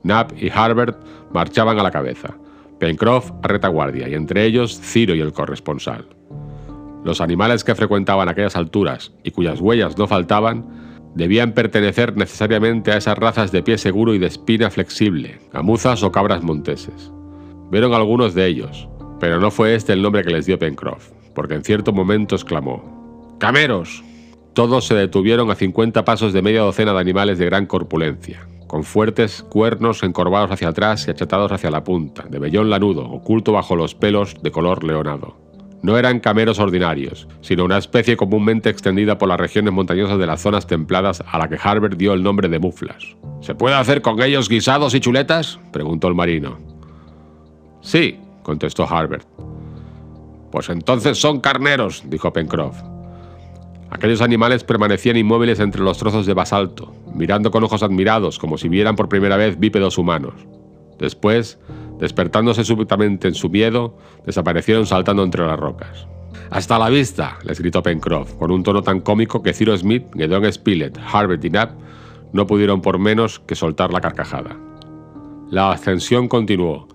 Knapp 0.03 0.31
y 0.41 0.49
Harbert 0.49 0.97
marchaban 1.33 1.77
a 1.79 1.83
la 1.83 1.91
cabeza, 1.91 2.35
Pencroff 2.79 3.31
a 3.43 3.47
retaguardia, 3.47 4.07
y 4.09 4.15
entre 4.15 4.45
ellos 4.45 4.79
Ciro 4.81 5.13
y 5.13 5.21
el 5.21 5.33
corresponsal. 5.33 6.07
Los 7.03 7.21
animales 7.21 7.63
que 7.63 7.75
frecuentaban 7.75 8.27
aquellas 8.27 8.55
alturas 8.55 9.13
y 9.23 9.31
cuyas 9.31 9.61
huellas 9.61 9.97
no 9.97 10.07
faltaban, 10.07 10.65
debían 11.15 11.53
pertenecer 11.53 12.15
necesariamente 12.15 12.91
a 12.91 12.97
esas 12.97 13.17
razas 13.17 13.51
de 13.51 13.63
pie 13.63 13.77
seguro 13.77 14.13
y 14.13 14.19
de 14.19 14.27
espina 14.27 14.69
flexible, 14.69 15.39
gamuzas 15.51 16.03
o 16.03 16.11
cabras 16.11 16.43
monteses. 16.43 17.11
Vieron 17.71 17.93
algunos 17.93 18.33
de 18.33 18.47
ellos, 18.47 18.87
pero 19.19 19.39
no 19.39 19.51
fue 19.51 19.75
este 19.75 19.93
el 19.93 20.01
nombre 20.01 20.23
que 20.23 20.31
les 20.31 20.45
dio 20.45 20.59
Pencroff, 20.59 21.11
porque 21.35 21.55
en 21.55 21.63
cierto 21.63 21.93
momento 21.93 22.35
exclamó: 22.35 23.37
¡Cameros! 23.39 24.03
Todos 24.53 24.87
se 24.87 24.95
detuvieron 24.95 25.51
a 25.51 25.55
50 25.55 26.03
pasos 26.03 26.33
de 26.33 26.41
media 26.41 26.61
docena 26.61 26.93
de 26.93 26.99
animales 26.99 27.37
de 27.37 27.45
gran 27.45 27.65
corpulencia, 27.65 28.47
con 28.69 28.83
fuertes 28.83 29.43
cuernos 29.49 30.03
encorvados 30.03 30.51
hacia 30.51 30.67
atrás 30.67 31.07
y 31.07 31.11
achatados 31.11 31.51
hacia 31.51 31.71
la 31.71 31.83
punta, 31.83 32.25
de 32.29 32.37
vellón 32.37 32.69
lanudo, 32.69 33.03
oculto 33.03 33.51
bajo 33.51 33.75
los 33.75 33.95
pelos 33.95 34.35
de 34.43 34.51
color 34.51 34.83
leonado. 34.83 35.35
No 35.81 35.97
eran 35.97 36.19
cameros 36.19 36.59
ordinarios, 36.59 37.27
sino 37.41 37.65
una 37.65 37.79
especie 37.79 38.15
comúnmente 38.15 38.69
extendida 38.69 39.17
por 39.17 39.27
las 39.27 39.39
regiones 39.39 39.73
montañosas 39.73 40.19
de 40.19 40.27
las 40.27 40.41
zonas 40.41 40.67
templadas 40.67 41.23
a 41.25 41.39
la 41.39 41.49
que 41.49 41.57
Harbert 41.61 41.97
dio 41.97 42.13
el 42.13 42.21
nombre 42.21 42.47
de 42.47 42.59
muflas. 42.59 43.15
¿Se 43.41 43.55
puede 43.55 43.75
hacer 43.75 44.03
con 44.03 44.21
ellos 44.21 44.47
guisados 44.47 44.93
y 44.93 44.99
chuletas? 44.99 45.59
preguntó 45.73 46.07
el 46.07 46.13
marino. 46.13 46.59
Sí, 47.81 48.19
contestó 48.43 48.83
Harbert. 48.87 49.27
Pues 50.51 50.69
entonces 50.69 51.17
son 51.17 51.39
carneros, 51.39 52.03
dijo 52.05 52.31
Pencroff. 52.31 52.79
Aquellos 53.91 54.21
animales 54.21 54.63
permanecían 54.63 55.17
inmóviles 55.17 55.59
entre 55.59 55.81
los 55.81 55.97
trozos 55.97 56.25
de 56.25 56.33
basalto, 56.33 56.93
mirando 57.13 57.49
con 57.49 57.63
ojos 57.63 57.81
admirados 57.81 58.37
como 58.37 58.57
si 58.57 58.69
vieran 58.69 58.95
por 58.95 59.09
primera 59.09 59.35
vez 59.35 59.59
bípedos 59.59 59.97
humanos. 59.97 60.33
Después, 60.99 61.59
despertándose 61.99 62.63
súbitamente 62.63 63.27
en 63.27 63.33
su 63.33 63.49
miedo, 63.49 63.97
desaparecieron 64.25 64.85
saltando 64.85 65.23
entre 65.23 65.45
las 65.45 65.59
rocas. 65.59 66.07
¡Hasta 66.51 66.77
la 66.77 66.89
vista! 66.89 67.39
les 67.43 67.59
gritó 67.59 67.81
Pencroff, 67.81 68.33
con 68.35 68.51
un 68.51 68.63
tono 68.63 68.83
tan 68.83 69.01
cómico 69.01 69.41
que 69.41 69.53
Ciro 69.53 69.75
Smith, 69.77 70.03
Gedon 70.13 70.51
Spilett, 70.51 70.99
Harbert 71.11 71.43
y 71.45 71.49
Knapp 71.49 71.71
no 72.31 72.45
pudieron 72.45 72.81
por 72.81 72.99
menos 72.99 73.39
que 73.39 73.55
soltar 73.55 73.91
la 73.91 74.01
carcajada. 74.01 74.55
La 75.49 75.71
ascensión 75.71 76.27
continuó. 76.27 76.87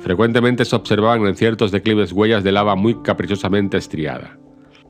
Frecuentemente 0.00 0.64
se 0.64 0.76
observaban 0.76 1.26
en 1.26 1.36
ciertos 1.36 1.70
declives 1.70 2.12
huellas 2.12 2.44
de 2.44 2.52
lava 2.52 2.76
muy 2.76 2.96
caprichosamente 3.02 3.78
estriada. 3.78 4.38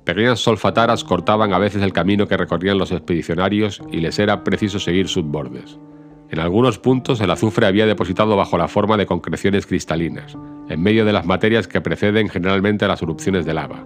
Pequeñas 0.08 0.40
solfataras 0.40 1.04
cortaban 1.04 1.52
a 1.52 1.58
veces 1.58 1.82
el 1.82 1.92
camino 1.92 2.26
que 2.26 2.38
recorrían 2.38 2.78
los 2.78 2.92
expedicionarios 2.92 3.82
y 3.92 3.98
les 3.98 4.18
era 4.18 4.42
preciso 4.42 4.78
seguir 4.78 5.06
sus 5.06 5.22
bordes. 5.22 5.78
En 6.30 6.38
algunos 6.38 6.78
puntos 6.78 7.20
el 7.20 7.30
azufre 7.30 7.66
había 7.66 7.84
depositado 7.84 8.34
bajo 8.34 8.56
la 8.56 8.68
forma 8.68 8.96
de 8.96 9.04
concreciones 9.04 9.66
cristalinas, 9.66 10.34
en 10.70 10.82
medio 10.82 11.04
de 11.04 11.12
las 11.12 11.26
materias 11.26 11.68
que 11.68 11.82
preceden 11.82 12.30
generalmente 12.30 12.86
a 12.86 12.88
las 12.88 13.02
erupciones 13.02 13.44
de 13.44 13.52
lava. 13.52 13.84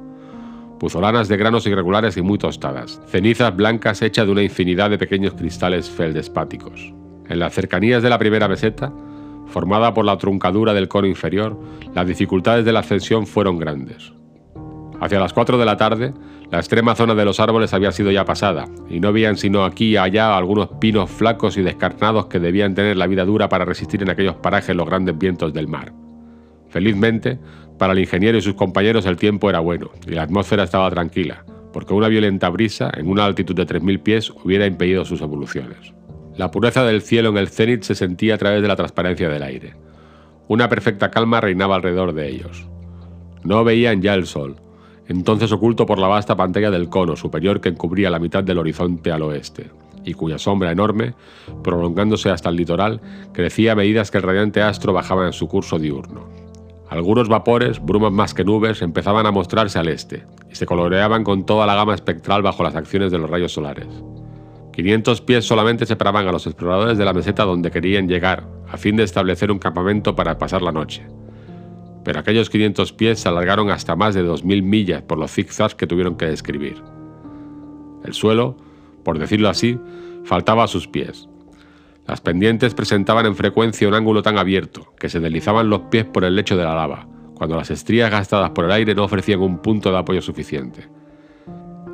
Puzolanas 0.79 1.26
de 1.26 1.37
granos 1.38 1.67
irregulares 1.67 2.17
y 2.17 2.23
muy 2.23 2.38
tostadas, 2.38 3.00
cenizas 3.09 3.57
blancas 3.57 4.00
hechas 4.00 4.25
de 4.25 4.31
una 4.31 4.45
infinidad 4.45 4.91
de 4.91 4.99
pequeños 4.99 5.35
cristales 5.35 5.91
feldespáticos. 5.91 6.95
En 7.29 7.41
las 7.41 7.52
cercanías 7.52 8.00
de 8.00 8.11
la 8.11 8.21
primera 8.21 8.47
meseta, 8.47 8.93
formada 9.49 9.93
por 9.93 10.05
la 10.05 10.19
truncadura 10.19 10.73
del 10.73 10.87
cono 10.87 11.09
inferior, 11.09 11.59
las 11.97 12.07
dificultades 12.07 12.64
de 12.64 12.73
la 12.73 12.79
ascensión 12.79 13.26
fueron 13.26 13.59
grandes. 13.59 14.12
Hacia 15.02 15.18
las 15.18 15.32
4 15.32 15.59
de 15.59 15.64
la 15.64 15.76
tarde, 15.76 16.14
la 16.49 16.59
extrema 16.59 16.94
zona 16.94 17.16
de 17.16 17.25
los 17.25 17.40
árboles 17.40 17.75
había 17.75 17.90
sido 17.90 18.12
ya 18.12 18.25
pasada, 18.25 18.66
y 18.88 19.00
no 19.00 19.09
habían 19.09 19.37
sino 19.37 19.64
aquí 19.64 19.87
y 19.87 19.97
allá 19.97 20.37
algunos 20.37 20.68
pinos 20.78 21.11
flacos 21.11 21.56
y 21.56 21.62
descarnados 21.62 22.26
que 22.26 22.38
debían 22.38 22.76
tener 22.76 22.97
la 22.97 23.09
vida 23.09 23.25
dura 23.25 23.49
para 23.49 23.64
resistir 23.64 24.00
en 24.00 24.11
aquellos 24.11 24.37
parajes 24.37 24.76
los 24.76 24.87
grandes 24.87 25.18
vientos 25.18 25.52
del 25.52 25.66
mar. 25.66 25.92
Felizmente, 26.68 27.40
para 27.80 27.94
el 27.94 27.99
ingeniero 27.99 28.38
y 28.38 28.42
sus 28.42 28.54
compañeros 28.54 29.04
el 29.06 29.16
tiempo 29.16 29.50
era 29.50 29.59
bueno, 29.59 29.90
y 30.06 30.12
la 30.12 30.23
atmósfera 30.23 30.62
estaba 30.62 30.88
tranquila, 30.88 31.44
porque 31.73 31.94
una 31.94 32.06
violenta 32.06 32.49
brisa, 32.50 32.92
en 32.97 33.09
una 33.09 33.25
altitud 33.25 33.56
de 33.56 33.66
3.000 33.66 34.02
pies, 34.04 34.30
hubiera 34.30 34.66
impedido 34.66 35.04
sus 35.04 35.21
evoluciones. 35.21 35.92
La 36.37 36.52
pureza 36.52 36.85
del 36.85 37.02
cielo 37.02 37.30
en 37.30 37.38
el 37.38 37.49
cenit 37.49 37.82
se 37.82 37.97
sentía 37.97 38.37
a 38.37 38.38
través 38.38 38.62
de 38.62 38.68
la 38.68 38.76
transparencia 38.76 39.28
del 39.28 39.42
aire. 39.42 39.75
Una 40.47 40.68
perfecta 40.68 41.11
calma 41.11 41.40
reinaba 41.40 41.75
alrededor 41.75 42.12
de 42.12 42.28
ellos. 42.28 42.68
No 43.42 43.64
veían 43.64 44.00
ya 44.00 44.14
el 44.14 44.26
sol, 44.26 44.62
entonces 45.12 45.52
oculto 45.52 45.85
por 45.85 45.99
la 45.99 46.09
vasta 46.09 46.37
pantalla 46.37 46.71
del 46.71 46.88
cono 46.88 47.16
superior 47.16 47.61
que 47.61 47.69
encubría 47.69 48.09
la 48.09 48.19
mitad 48.19 48.42
del 48.42 48.59
horizonte 48.59 49.12
al 49.12 49.21
oeste, 49.23 49.71
y 50.04 50.14
cuya 50.14 50.38
sombra 50.38 50.73
enorme, 50.73 51.14
prolongándose 51.62 52.31
hasta 52.31 52.49
el 52.49 52.57
litoral, 52.57 53.00
crecía 53.33 53.73
a 53.73 53.76
medida 53.76 54.02
que 54.04 54.16
el 54.16 54.25
radiante 54.25 54.62
astro 54.62 54.95
bajaba 54.95 55.26
en 55.26 55.35
su 55.35 55.49
curso 55.49 55.78
diurno. 55.78 56.25
Algunos 56.88 57.28
vapores, 57.28 57.78
brumas 57.85 58.11
más 58.11 58.33
que 58.33 58.45
nubes, 58.45 58.81
empezaban 58.81 59.26
a 59.26 59.33
mostrarse 59.33 59.78
al 59.78 59.88
este, 59.88 60.25
y 60.50 60.54
se 60.54 60.64
coloreaban 60.66 61.25
con 61.25 61.45
toda 61.45 61.66
la 61.66 61.75
gama 61.75 61.95
espectral 61.95 62.40
bajo 62.40 62.62
las 62.62 62.75
acciones 62.75 63.12
de 63.12 63.19
los 63.19 63.28
rayos 63.28 63.52
solares. 63.52 63.88
500 64.73 65.21
pies 65.21 65.45
solamente 65.45 65.85
separaban 65.85 66.26
a 66.26 66.33
los 66.33 66.47
exploradores 66.47 66.97
de 66.97 67.04
la 67.04 67.12
meseta 67.12 67.45
donde 67.45 67.71
querían 67.71 68.09
llegar, 68.09 68.47
a 68.66 68.78
fin 68.78 68.97
de 68.97 69.02
establecer 69.02 69.50
un 69.50 69.59
campamento 69.59 70.16
para 70.16 70.38
pasar 70.38 70.62
la 70.62 70.73
noche 70.73 71.04
pero 72.04 72.21
aquellos 72.21 72.50
500 72.50 72.92
pies 72.92 73.21
se 73.21 73.28
alargaron 73.28 73.71
hasta 73.71 73.97
más 73.97 74.14
de 74.14 74.25
2.000 74.25 74.62
millas 74.62 75.02
por 75.02 75.18
los 75.18 75.32
zigzags 75.32 75.75
que 75.75 75.87
tuvieron 75.87 76.16
que 76.16 76.26
describir. 76.26 76.82
El 78.04 78.14
suelo, 78.14 78.56
por 79.04 79.18
decirlo 79.18 79.49
así, 79.49 79.78
faltaba 80.25 80.64
a 80.64 80.68
sus 80.68 80.88
pies. 80.88 81.28
Las 82.06 82.21
pendientes 82.21 82.75
presentaban 82.75 83.26
en 83.26 83.37
frecuencia 83.37 83.87
un 83.87 83.94
ángulo 83.94 84.23
tan 84.23 84.38
abierto 84.38 84.92
que 84.99 85.09
se 85.09 85.21
deslizaban 85.21 85.71
los 85.71 85.82
pies 85.82 86.04
por 86.04 86.25
el 86.25 86.35
lecho 86.35 86.56
de 86.56 86.64
la 86.64 86.75
lava, 86.75 87.06
cuando 87.35 87.56
las 87.56 87.71
estrías 87.71 88.11
gastadas 88.11 88.50
por 88.50 88.64
el 88.64 88.73
aire 88.73 88.94
no 88.94 89.04
ofrecían 89.04 89.40
un 89.40 89.59
punto 89.59 89.92
de 89.92 89.99
apoyo 89.99 90.21
suficiente. 90.21 90.88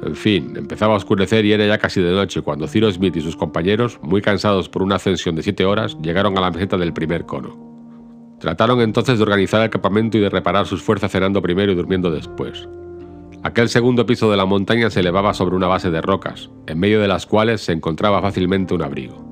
En 0.02 0.14
fin, 0.14 0.54
empezaba 0.56 0.94
a 0.94 0.96
oscurecer 0.96 1.44
y 1.44 1.52
era 1.52 1.66
ya 1.66 1.78
casi 1.78 2.00
de 2.00 2.12
noche 2.12 2.40
cuando 2.40 2.68
Ciro 2.68 2.90
Smith 2.90 3.16
y 3.16 3.20
sus 3.20 3.36
compañeros, 3.36 3.98
muy 4.00 4.22
cansados 4.22 4.68
por 4.68 4.82
una 4.82 4.96
ascensión 4.96 5.34
de 5.34 5.42
siete 5.42 5.64
horas, 5.64 5.98
llegaron 6.00 6.38
a 6.38 6.40
la 6.40 6.50
meseta 6.50 6.78
del 6.78 6.92
primer 6.92 7.26
cono. 7.26 7.67
Trataron 8.40 8.80
entonces 8.80 9.18
de 9.18 9.24
organizar 9.24 9.62
el 9.62 9.70
campamento 9.70 10.16
y 10.16 10.20
de 10.20 10.30
reparar 10.30 10.66
sus 10.66 10.82
fuerzas 10.82 11.10
cenando 11.10 11.42
primero 11.42 11.72
y 11.72 11.74
durmiendo 11.74 12.10
después. 12.10 12.68
Aquel 13.42 13.68
segundo 13.68 14.06
piso 14.06 14.30
de 14.30 14.36
la 14.36 14.46
montaña 14.46 14.90
se 14.90 15.00
elevaba 15.00 15.34
sobre 15.34 15.56
una 15.56 15.66
base 15.66 15.90
de 15.90 16.00
rocas, 16.00 16.50
en 16.66 16.78
medio 16.78 17.00
de 17.00 17.08
las 17.08 17.26
cuales 17.26 17.60
se 17.60 17.72
encontraba 17.72 18.22
fácilmente 18.22 18.74
un 18.74 18.82
abrigo. 18.82 19.24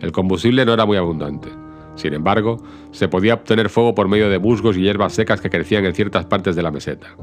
El 0.00 0.12
combustible 0.12 0.64
no 0.64 0.72
era 0.72 0.86
muy 0.86 0.96
abundante. 0.96 1.48
Sin 1.94 2.12
embargo, 2.12 2.62
se 2.90 3.08
podía 3.08 3.34
obtener 3.34 3.68
fuego 3.70 3.94
por 3.94 4.08
medio 4.08 4.28
de 4.28 4.38
musgos 4.38 4.76
y 4.76 4.82
hierbas 4.82 5.12
secas 5.12 5.40
que 5.40 5.50
crecían 5.50 5.84
en 5.84 5.94
ciertas 5.94 6.26
partes 6.26 6.56
de 6.56 6.62
la 6.62 6.70
meseta. 6.70 7.16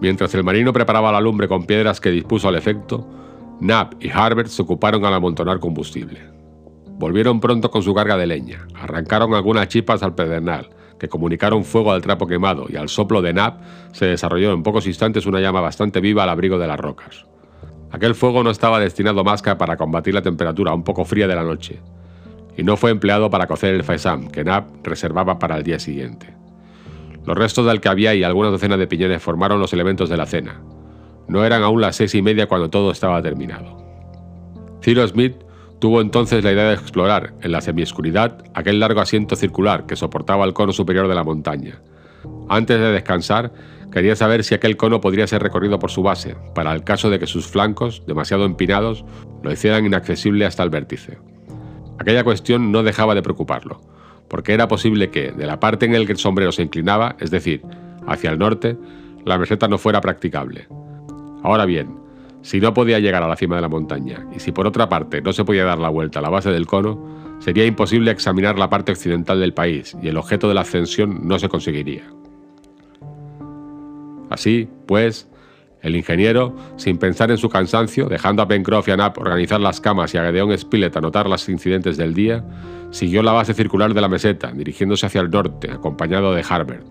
Mientras 0.00 0.34
el 0.34 0.44
marino 0.44 0.72
preparaba 0.72 1.12
la 1.12 1.20
lumbre 1.20 1.46
con 1.46 1.64
piedras 1.64 2.00
que 2.00 2.10
dispuso 2.10 2.48
al 2.48 2.56
efecto, 2.56 3.06
Knapp 3.60 4.02
y 4.02 4.10
Harbert 4.10 4.48
se 4.48 4.62
ocuparon 4.62 5.04
al 5.04 5.14
amontonar 5.14 5.60
combustible. 5.60 6.41
Volvieron 6.98 7.40
pronto 7.40 7.70
con 7.70 7.82
su 7.82 7.94
carga 7.94 8.16
de 8.16 8.26
leña, 8.26 8.66
arrancaron 8.74 9.34
algunas 9.34 9.68
chispas 9.68 10.02
al 10.02 10.14
pedernal, 10.14 10.68
que 10.98 11.08
comunicaron 11.08 11.64
fuego 11.64 11.92
al 11.92 12.02
trapo 12.02 12.26
quemado 12.26 12.66
y 12.68 12.76
al 12.76 12.88
soplo 12.88 13.22
de 13.22 13.32
Nap 13.32 13.60
se 13.92 14.06
desarrolló 14.06 14.52
en 14.52 14.62
pocos 14.62 14.86
instantes 14.86 15.26
una 15.26 15.40
llama 15.40 15.60
bastante 15.60 16.00
viva 16.00 16.22
al 16.22 16.28
abrigo 16.28 16.58
de 16.58 16.68
las 16.68 16.78
rocas. 16.78 17.26
Aquel 17.90 18.14
fuego 18.14 18.42
no 18.42 18.50
estaba 18.50 18.78
destinado 18.78 19.24
más 19.24 19.42
que 19.42 19.54
para 19.56 19.76
combatir 19.76 20.14
la 20.14 20.22
temperatura 20.22 20.72
un 20.72 20.84
poco 20.84 21.04
fría 21.04 21.26
de 21.26 21.34
la 21.34 21.42
noche, 21.42 21.80
y 22.56 22.62
no 22.62 22.76
fue 22.76 22.90
empleado 22.90 23.30
para 23.30 23.46
cocer 23.46 23.74
el 23.74 23.82
faisán 23.82 24.28
que 24.28 24.44
Nap 24.44 24.86
reservaba 24.86 25.38
para 25.38 25.56
el 25.56 25.62
día 25.62 25.78
siguiente. 25.78 26.34
Los 27.26 27.36
restos 27.36 27.66
del 27.66 27.80
había 27.88 28.14
y 28.14 28.24
algunas 28.24 28.52
docenas 28.52 28.78
de 28.78 28.86
piñones 28.86 29.22
formaron 29.22 29.60
los 29.60 29.72
elementos 29.72 30.08
de 30.08 30.16
la 30.16 30.26
cena. 30.26 30.60
No 31.28 31.44
eran 31.44 31.62
aún 31.62 31.80
las 31.80 31.96
seis 31.96 32.14
y 32.14 32.22
media 32.22 32.46
cuando 32.46 32.68
todo 32.68 32.90
estaba 32.90 33.22
terminado. 33.22 33.76
Ciro 34.82 35.06
Smith 35.06 35.36
Tuvo 35.82 36.00
entonces 36.00 36.44
la 36.44 36.52
idea 36.52 36.68
de 36.68 36.74
explorar, 36.74 37.34
en 37.40 37.50
la 37.50 37.60
semioscuridad, 37.60 38.44
aquel 38.54 38.78
largo 38.78 39.00
asiento 39.00 39.34
circular 39.34 39.84
que 39.84 39.96
soportaba 39.96 40.44
el 40.44 40.52
cono 40.52 40.72
superior 40.72 41.08
de 41.08 41.16
la 41.16 41.24
montaña. 41.24 41.80
Antes 42.48 42.78
de 42.78 42.92
descansar, 42.92 43.52
quería 43.90 44.14
saber 44.14 44.44
si 44.44 44.54
aquel 44.54 44.76
cono 44.76 45.00
podría 45.00 45.26
ser 45.26 45.42
recorrido 45.42 45.80
por 45.80 45.90
su 45.90 46.04
base, 46.04 46.36
para 46.54 46.72
el 46.72 46.84
caso 46.84 47.10
de 47.10 47.18
que 47.18 47.26
sus 47.26 47.48
flancos, 47.48 48.04
demasiado 48.06 48.44
empinados, 48.44 49.04
lo 49.42 49.50
hicieran 49.50 49.84
inaccesible 49.84 50.46
hasta 50.46 50.62
el 50.62 50.70
vértice. 50.70 51.18
Aquella 51.98 52.22
cuestión 52.22 52.70
no 52.70 52.84
dejaba 52.84 53.16
de 53.16 53.22
preocuparlo, 53.22 53.80
porque 54.28 54.54
era 54.54 54.68
posible 54.68 55.10
que, 55.10 55.32
de 55.32 55.46
la 55.46 55.58
parte 55.58 55.86
en 55.86 55.98
la 55.98 56.06
que 56.06 56.12
el 56.12 56.18
sombrero 56.18 56.52
se 56.52 56.62
inclinaba, 56.62 57.16
es 57.18 57.32
decir, 57.32 57.60
hacia 58.06 58.30
el 58.30 58.38
norte, 58.38 58.76
la 59.24 59.36
meseta 59.36 59.66
no 59.66 59.78
fuera 59.78 60.00
practicable. 60.00 60.68
Ahora 61.42 61.64
bien, 61.64 62.01
si 62.42 62.60
no 62.60 62.74
podía 62.74 62.98
llegar 62.98 63.22
a 63.22 63.28
la 63.28 63.36
cima 63.36 63.56
de 63.56 63.62
la 63.62 63.68
montaña 63.68 64.26
y 64.34 64.40
si 64.40 64.52
por 64.52 64.66
otra 64.66 64.88
parte 64.88 65.22
no 65.22 65.32
se 65.32 65.44
podía 65.44 65.64
dar 65.64 65.78
la 65.78 65.88
vuelta 65.88 66.18
a 66.18 66.22
la 66.22 66.28
base 66.28 66.50
del 66.50 66.66
cono, 66.66 67.38
sería 67.38 67.64
imposible 67.64 68.10
examinar 68.10 68.58
la 68.58 68.68
parte 68.68 68.92
occidental 68.92 69.40
del 69.40 69.54
país 69.54 69.96
y 70.02 70.08
el 70.08 70.16
objeto 70.16 70.48
de 70.48 70.54
la 70.54 70.60
ascensión 70.62 71.26
no 71.26 71.38
se 71.38 71.48
conseguiría. 71.48 72.02
Así, 74.30 74.68
pues, 74.86 75.28
el 75.82 75.96
ingeniero, 75.96 76.54
sin 76.76 76.98
pensar 76.98 77.30
en 77.30 77.38
su 77.38 77.48
cansancio, 77.48 78.06
dejando 78.06 78.42
a 78.42 78.48
Pencroff 78.48 78.88
y 78.88 78.92
a 78.92 78.94
Knapp 78.94 79.18
organizar 79.18 79.60
las 79.60 79.80
camas 79.80 80.14
y 80.14 80.18
a 80.18 80.22
Gedeon 80.22 80.56
Spilett 80.56 80.96
anotar 80.96 81.28
los 81.28 81.48
incidentes 81.48 81.96
del 81.96 82.14
día, 82.14 82.44
siguió 82.90 83.22
la 83.22 83.32
base 83.32 83.52
circular 83.52 83.92
de 83.92 84.00
la 84.00 84.08
meseta, 84.08 84.52
dirigiéndose 84.52 85.06
hacia 85.06 85.20
el 85.20 85.30
norte, 85.30 85.70
acompañado 85.70 86.32
de 86.34 86.44
Harbert. 86.48 86.86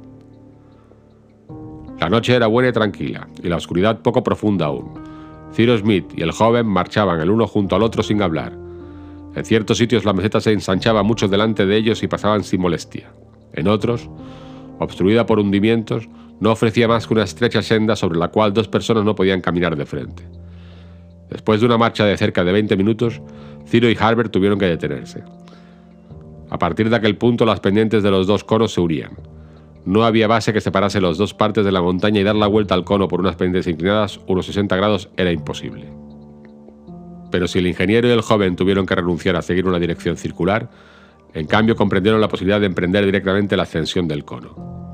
La 1.99 2.09
noche 2.09 2.35
era 2.35 2.47
buena 2.47 2.69
y 2.69 2.73
tranquila, 2.73 3.27
y 3.41 3.47
la 3.47 3.55
oscuridad 3.55 4.01
poco 4.01 4.23
profunda 4.23 4.65
aún, 4.65 5.00
Ciro 5.53 5.77
Smith 5.77 6.05
y 6.15 6.21
el 6.21 6.31
joven 6.31 6.65
marchaban 6.65 7.19
el 7.19 7.29
uno 7.29 7.47
junto 7.47 7.75
al 7.75 7.83
otro 7.83 8.03
sin 8.03 8.21
hablar. 8.21 8.53
En 9.35 9.45
ciertos 9.45 9.77
sitios 9.77 10.05
la 10.05 10.13
meseta 10.13 10.41
se 10.41 10.51
ensanchaba 10.51 11.03
mucho 11.03 11.27
delante 11.27 11.65
de 11.65 11.77
ellos 11.77 12.03
y 12.03 12.07
pasaban 12.07 12.43
sin 12.43 12.61
molestia. 12.61 13.11
En 13.53 13.67
otros, 13.67 14.09
obstruida 14.79 15.25
por 15.25 15.39
hundimientos, 15.39 16.07
no 16.39 16.51
ofrecía 16.51 16.87
más 16.87 17.05
que 17.05 17.13
una 17.13 17.23
estrecha 17.23 17.61
senda 17.61 17.95
sobre 17.95 18.19
la 18.19 18.29
cual 18.29 18.53
dos 18.53 18.67
personas 18.67 19.03
no 19.03 19.15
podían 19.15 19.41
caminar 19.41 19.75
de 19.75 19.85
frente. 19.85 20.23
Después 21.29 21.59
de 21.61 21.67
una 21.67 21.77
marcha 21.77 22.05
de 22.05 22.17
cerca 22.17 22.43
de 22.43 22.51
20 22.51 22.75
minutos, 22.75 23.21
Ciro 23.67 23.89
y 23.89 23.97
Harbert 23.97 24.31
tuvieron 24.31 24.59
que 24.59 24.65
detenerse. 24.65 25.23
A 26.49 26.57
partir 26.57 26.89
de 26.89 26.95
aquel 26.95 27.17
punto 27.17 27.45
las 27.45 27.61
pendientes 27.61 28.03
de 28.03 28.11
los 28.11 28.27
dos 28.27 28.43
conos 28.43 28.73
se 28.73 28.81
unían. 28.81 29.11
No 29.85 30.03
había 30.03 30.27
base 30.27 30.53
que 30.53 30.61
separase 30.61 31.01
las 31.01 31.17
dos 31.17 31.33
partes 31.33 31.65
de 31.65 31.71
la 31.71 31.81
montaña 31.81 32.19
y 32.19 32.23
dar 32.23 32.35
la 32.35 32.47
vuelta 32.47 32.75
al 32.75 32.83
cono 32.83 33.07
por 33.07 33.19
unas 33.19 33.35
pendientes 33.35 33.71
inclinadas 33.71 34.19
unos 34.27 34.45
60 34.45 34.75
grados 34.75 35.09
era 35.17 35.31
imposible. 35.31 35.87
Pero 37.31 37.47
si 37.47 37.59
el 37.59 37.67
ingeniero 37.67 38.07
y 38.07 38.11
el 38.11 38.21
joven 38.21 38.55
tuvieron 38.55 38.85
que 38.85 38.95
renunciar 38.95 39.35
a 39.37 39.41
seguir 39.41 39.65
una 39.65 39.79
dirección 39.79 40.17
circular, 40.17 40.69
en 41.33 41.47
cambio 41.47 41.75
comprendieron 41.75 42.21
la 42.21 42.27
posibilidad 42.27 42.59
de 42.59 42.67
emprender 42.67 43.05
directamente 43.05 43.57
la 43.57 43.63
ascensión 43.63 44.07
del 44.07 44.25
cono. 44.25 44.91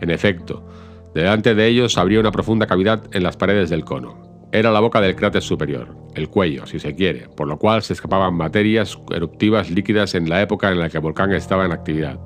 En 0.00 0.10
efecto, 0.10 0.66
delante 1.14 1.54
de 1.54 1.66
ellos 1.66 1.98
abría 1.98 2.20
una 2.20 2.32
profunda 2.32 2.66
cavidad 2.66 3.02
en 3.12 3.22
las 3.22 3.36
paredes 3.36 3.70
del 3.70 3.84
cono. 3.84 4.48
Era 4.52 4.72
la 4.72 4.80
boca 4.80 5.00
del 5.00 5.14
cráter 5.14 5.42
superior, 5.42 5.94
el 6.16 6.28
cuello, 6.28 6.66
si 6.66 6.80
se 6.80 6.96
quiere, 6.96 7.28
por 7.28 7.46
lo 7.46 7.58
cual 7.58 7.82
se 7.82 7.92
escapaban 7.92 8.34
materias 8.34 8.98
eruptivas 9.14 9.70
líquidas 9.70 10.16
en 10.16 10.28
la 10.28 10.42
época 10.42 10.72
en 10.72 10.80
la 10.80 10.88
que 10.88 10.96
el 10.96 11.02
volcán 11.02 11.32
estaba 11.32 11.64
en 11.64 11.72
actividad. 11.72 12.18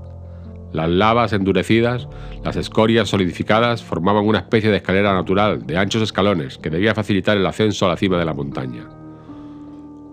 Las 0.75 0.90
lavas 0.90 1.33
endurecidas, 1.33 2.09
las 2.43 2.57
escorias 2.57 3.09
solidificadas 3.09 3.85
formaban 3.85 4.26
una 4.26 4.38
especie 4.38 4.73
de 4.73 4.78
escalera 4.78 5.14
natural 5.14 5.64
de 5.64 5.78
anchos 5.78 6.02
escalones 6.02 6.59
que 6.59 6.69
debía 6.69 6.97
facilitar 6.97 7.37
el 7.37 7.47
ascenso 7.47 7.87
a 7.87 7.90
la 7.90 7.97
cima 7.97 8.19
de 8.19 8.25
la 8.25 8.35
montaña. 8.35 8.88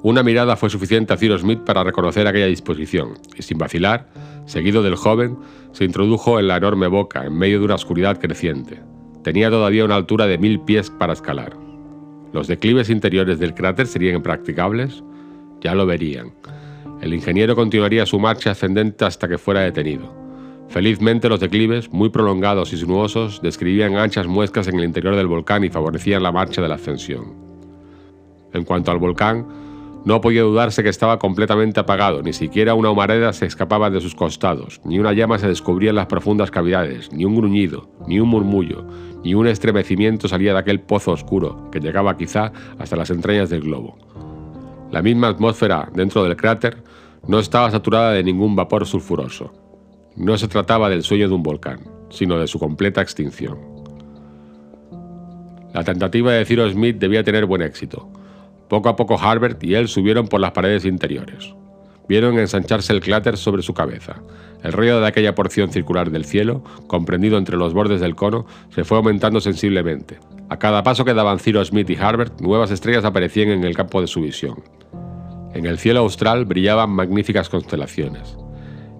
Una 0.04 0.22
mirada 0.22 0.56
fue 0.56 0.70
suficiente 0.70 1.14
a 1.14 1.18
Cyrus 1.18 1.42
Smith 1.42 1.62
para 1.62 1.84
reconocer 1.84 2.28
aquella 2.28 2.46
disposición, 2.46 3.14
y 3.36 3.42
sin 3.42 3.58
vacilar, 3.58 4.08
seguido 4.46 4.84
del 4.84 4.98
joven, 4.98 5.36
se 5.72 5.84
introdujo 5.84 6.40
en 6.40 6.48
la 6.48 6.58
enorme 6.58 6.86
boca 6.86 7.26
en 7.26 7.36
medio 7.36 7.58
de 7.58 7.66
una 7.66 7.76
oscuridad 7.76 8.20
creciente. 8.20 8.84
Tenía 9.24 9.50
todavía 9.50 9.84
una 9.84 9.96
altura 9.96 10.28
de 10.28 10.38
mil 10.38 10.60
pies 10.60 10.92
para 10.92 11.14
escalar. 11.14 11.58
¿Los 12.34 12.48
declives 12.48 12.92
interiores 12.92 13.40
del 13.40 13.56
cráter 13.56 13.88
serían 13.88 14.18
impracticables? 14.18 15.04
Ya 15.60 15.74
lo 15.74 15.88
verían. 15.88 16.34
El 17.02 17.16
ingeniero 17.16 17.56
continuaría 17.56 18.06
su 18.06 18.20
marcha 18.20 18.52
ascendente 18.52 19.06
hasta 19.06 19.28
que 19.28 19.40
fuera 19.40 19.62
detenido. 19.62 20.21
Felizmente 20.72 21.28
los 21.28 21.42
declives, 21.42 21.92
muy 21.92 22.10
prolongados 22.10 22.72
y 22.72 22.78
sinuosos, 22.78 23.42
describían 23.42 23.98
anchas 23.98 24.26
muescas 24.26 24.70
en 24.70 24.80
el 24.80 24.86
interior 24.86 25.18
del 25.18 25.28
volcán 25.28 25.66
y 25.66 25.70
favorecían 25.70 26.24
la 26.24 26.32
marcha 26.32 26.62
de 26.62 26.70
la 26.70 26.76
ascensión. 26.76 27.34
En 28.54 28.64
cuanto 28.64 28.90
al 28.90 28.98
volcán, 28.98 29.46
no 30.06 30.22
podía 30.22 30.44
dudarse 30.44 30.82
que 30.82 30.88
estaba 30.88 31.20
completamente 31.20 31.82
apagado, 31.82 32.24
ni 32.24 32.32
siquiera 32.32 32.74
una 32.74 32.90
humareda 32.90 33.34
se 33.34 33.48
escapaba 33.48 33.90
de 33.90 34.00
sus 34.00 34.16
costados, 34.16 34.80
ni 34.86 34.98
una 34.98 35.12
llama 35.12 35.40
se 35.40 35.50
descubría 35.50 35.90
en 35.90 35.98
las 35.98 36.06
profundas 36.06 36.52
cavidades, 36.52 37.12
ni 37.12 37.26
un 37.26 37.36
gruñido, 37.36 37.90
ni 38.08 38.22
un 38.22 38.30
murmullo, 38.30 38.86
ni 39.26 39.34
un 39.34 39.48
estremecimiento 39.48 40.30
salía 40.30 40.54
de 40.54 40.60
aquel 40.60 40.80
pozo 40.80 41.12
oscuro 41.12 41.70
que 41.70 41.82
llegaba 41.82 42.16
quizá 42.16 42.54
hasta 42.80 42.96
las 42.96 43.10
entrañas 43.10 43.50
del 43.50 43.62
globo. 43.62 43.98
La 44.90 45.02
misma 45.02 45.28
atmósfera 45.28 45.90
dentro 45.94 46.24
del 46.24 46.38
cráter 46.38 46.82
no 47.28 47.40
estaba 47.40 47.70
saturada 47.72 48.14
de 48.14 48.24
ningún 48.24 48.56
vapor 48.56 48.86
sulfuroso. 48.88 49.61
No 50.16 50.38
se 50.38 50.48
trataba 50.48 50.90
del 50.90 51.04
sueño 51.04 51.30
de 51.30 51.34
un 51.34 51.44
volcán, 51.44 51.80
sino 52.10 52.38
de 52.38 52.48
su 52.48 52.60
completa 52.60 53.02
extinción. 53.02 53.58
La 55.74 55.86
tentativa 55.86 56.34
de 56.34 56.46
Cyrus 56.46 56.74
Smith 56.74 56.98
debía 56.98 57.24
tener 57.24 57.46
buen 57.46 57.62
éxito. 57.62 58.10
Poco 58.68 58.90
a 58.90 58.96
poco 58.98 59.18
Harbert 59.18 59.64
y 59.64 59.76
él 59.76 59.88
subieron 59.88 60.28
por 60.28 60.42
las 60.42 60.52
paredes 60.52 60.84
interiores. 60.84 61.54
Vieron 62.10 62.38
ensancharse 62.40 62.92
el 62.92 63.00
cráter 63.00 63.38
sobre 63.38 63.62
su 63.62 63.74
cabeza. 63.74 64.22
El 64.64 64.74
ruido 64.74 65.00
de 65.00 65.08
aquella 65.08 65.34
porción 65.34 65.72
circular 65.72 66.12
del 66.12 66.26
cielo, 66.26 66.62
comprendido 66.88 67.38
entre 67.38 67.56
los 67.56 67.74
bordes 67.74 68.02
del 68.02 68.16
cono, 68.16 68.46
se 68.70 68.84
fue 68.84 68.98
aumentando 68.98 69.40
sensiblemente. 69.40 70.20
A 70.50 70.60
cada 70.60 70.84
paso 70.84 71.06
que 71.06 71.14
daban 71.14 71.40
Cyrus 71.40 71.70
Smith 71.70 71.90
y 71.90 71.96
Harbert, 71.96 72.42
nuevas 72.42 72.72
estrellas 72.72 73.06
aparecían 73.06 73.50
en 73.50 73.64
el 73.64 73.78
campo 73.78 74.02
de 74.02 74.08
su 74.08 74.22
visión. 74.22 74.62
En 75.54 75.66
el 75.66 75.78
cielo 75.78 76.02
austral 76.02 76.44
brillaban 76.44 76.90
magníficas 76.90 77.48
constelaciones. 77.48 78.38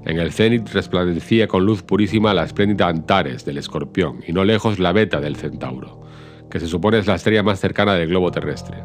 En 0.06 0.18
el 0.18 0.32
cenit 0.32 0.68
resplandecía 0.70 1.48
con 1.48 1.66
luz 1.66 1.84
purísima 1.84 2.34
la 2.34 2.44
espléndida 2.44 2.88
Antares 2.88 3.46
del 3.46 3.58
Escorpión 3.58 4.22
y 4.28 4.34
no 4.34 4.44
lejos 4.44 4.80
la 4.80 4.92
Beta 4.94 5.22
del 5.22 5.36
Centauro, 5.36 6.02
que 6.50 6.60
se 6.60 6.68
supone 6.68 6.98
es 6.98 7.08
la 7.08 7.16
estrella 7.16 7.44
más 7.44 7.60
cercana 7.60 7.94
del 7.94 8.10
globo 8.10 8.32
terrestre. 8.32 8.78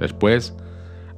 Después, 0.00 0.56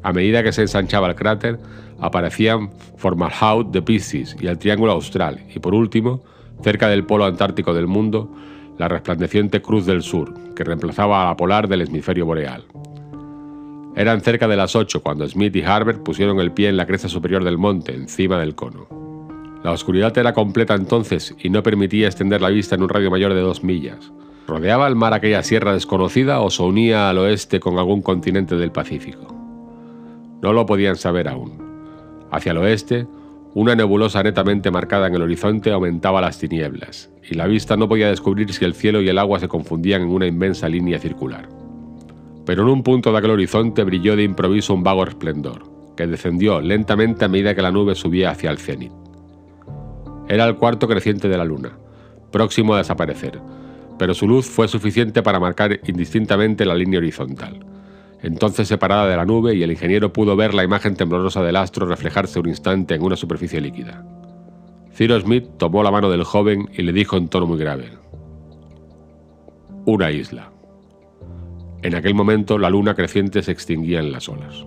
a 0.02 0.12
medida 0.12 0.42
que 0.42 0.52
se 0.52 0.62
ensanchaba 0.62 1.08
el 1.08 1.14
cráter, 1.14 1.60
aparecían 2.00 2.70
Formalhaut 2.96 3.70
de 3.70 3.82
Piscis 3.82 4.36
y 4.40 4.48
el 4.48 4.58
Triángulo 4.58 4.92
Austral, 4.92 5.40
y 5.54 5.60
por 5.60 5.74
último, 5.74 6.24
cerca 6.62 6.88
del 6.88 7.06
polo 7.06 7.24
antártico 7.24 7.72
del 7.72 7.86
mundo, 7.86 8.34
la 8.78 8.88
resplandeciente 8.88 9.62
Cruz 9.62 9.86
del 9.86 10.02
Sur, 10.02 10.34
que 10.54 10.64
reemplazaba 10.64 11.22
a 11.22 11.26
la 11.26 11.36
polar 11.36 11.68
del 11.68 11.82
hemisferio 11.82 12.26
boreal. 12.26 12.64
Eran 13.94 14.22
cerca 14.22 14.48
de 14.48 14.56
las 14.56 14.74
8 14.74 15.02
cuando 15.02 15.26
Smith 15.28 15.54
y 15.54 15.62
Harbert 15.62 16.02
pusieron 16.02 16.40
el 16.40 16.50
pie 16.50 16.68
en 16.68 16.76
la 16.76 16.86
cresta 16.86 17.08
superior 17.08 17.44
del 17.44 17.58
monte, 17.58 17.94
encima 17.94 18.40
del 18.40 18.56
cono. 18.56 19.03
La 19.64 19.72
oscuridad 19.72 20.16
era 20.18 20.35
completa 20.35 20.74
entonces 20.74 21.35
y 21.42 21.48
no 21.48 21.62
permitía 21.62 22.07
extender 22.07 22.42
la 22.42 22.50
vista 22.50 22.74
en 22.74 22.83
un 22.83 22.90
radio 22.90 23.11
mayor 23.11 23.33
de 23.33 23.40
dos 23.40 23.64
millas. 23.64 24.12
¿Rodeaba 24.46 24.87
el 24.87 24.94
mar 24.94 25.14
aquella 25.14 25.42
sierra 25.42 25.72
desconocida 25.72 26.42
o 26.42 26.50
se 26.50 26.62
unía 26.62 27.09
al 27.09 27.16
oeste 27.16 27.61
con 27.61 27.79
algún 27.79 28.03
continente 28.03 28.57
del 28.57 28.72
Pacífico? 28.72 29.35
No 30.42 30.53
lo 30.53 30.66
podían 30.66 30.96
saber 30.96 31.29
aún. 31.29 31.55
Hacia 32.31 32.53
el 32.53 32.59
oeste, 32.59 33.07
una 33.55 33.74
nebulosa 33.74 34.22
netamente 34.22 34.70
marcada 34.70 35.07
en 35.07 35.14
el 35.14 35.22
horizonte 35.22 35.72
aumentaba 35.72 36.20
las 36.20 36.38
tinieblas, 36.38 37.11
y 37.27 37.35
la 37.35 37.46
vista 37.46 37.74
no 37.79 37.88
podía 37.88 38.11
descubrir 38.11 38.53
si 38.53 38.66
el 38.66 38.74
cielo 38.74 39.00
y 39.00 39.09
el 39.09 39.16
agua 39.16 39.38
se 39.38 39.48
confundían 39.48 40.03
en 40.03 40.09
una 40.09 40.27
inmensa 40.27 40.68
línea 40.68 40.98
circular. 40.98 41.48
Pero 42.44 42.64
en 42.64 42.68
un 42.68 42.83
punto 42.83 43.12
de 43.12 43.16
aquel 43.16 43.31
horizonte 43.31 43.83
brilló 43.83 44.14
de 44.14 44.24
improviso 44.24 44.74
un 44.74 44.83
vago 44.83 45.05
esplendor, 45.05 45.62
que 45.96 46.07
descendió 46.07 46.61
lentamente 46.61 47.24
a 47.24 47.29
medida 47.29 47.55
que 47.55 47.62
la 47.62 47.70
nube 47.70 47.94
subía 47.94 48.31
hacia 48.31 48.50
el 48.50 48.59
cenit. 48.59 49.03
Era 50.28 50.46
el 50.46 50.56
cuarto 50.56 50.88
creciente 50.88 51.28
de 51.28 51.37
la 51.37 51.44
luna, 51.44 51.76
próximo 52.30 52.74
a 52.74 52.78
desaparecer, 52.78 53.40
pero 53.98 54.14
su 54.14 54.26
luz 54.26 54.46
fue 54.46 54.68
suficiente 54.68 55.22
para 55.22 55.38
marcar 55.38 55.80
indistintamente 55.87 56.64
la 56.64 56.74
línea 56.74 56.98
horizontal. 56.98 57.64
Entonces 58.22 58.68
separada 58.68 59.06
de 59.06 59.16
la 59.16 59.26
nube 59.26 59.54
y 59.54 59.62
el 59.62 59.70
ingeniero 59.70 60.12
pudo 60.12 60.34
ver 60.34 60.54
la 60.54 60.64
imagen 60.64 60.96
temblorosa 60.96 61.42
del 61.42 61.56
astro 61.56 61.87
reflejarse 61.87 62.40
un 62.40 62.48
instante 62.48 62.94
en 62.94 63.02
una 63.02 63.16
superficie 63.16 63.60
líquida. 63.60 64.02
Cyrus 64.94 65.24
Smith 65.24 65.44
tomó 65.58 65.82
la 65.82 65.90
mano 65.90 66.10
del 66.10 66.24
joven 66.24 66.70
y 66.72 66.82
le 66.82 66.92
dijo 66.92 67.16
en 67.16 67.28
tono 67.28 67.46
muy 67.46 67.58
grave, 67.58 67.90
Una 69.84 70.10
isla. 70.10 70.50
En 71.82 71.94
aquel 71.94 72.14
momento 72.14 72.56
la 72.56 72.70
luna 72.70 72.94
creciente 72.94 73.42
se 73.42 73.52
extinguía 73.52 74.00
en 74.00 74.10
las 74.10 74.28
olas. 74.30 74.64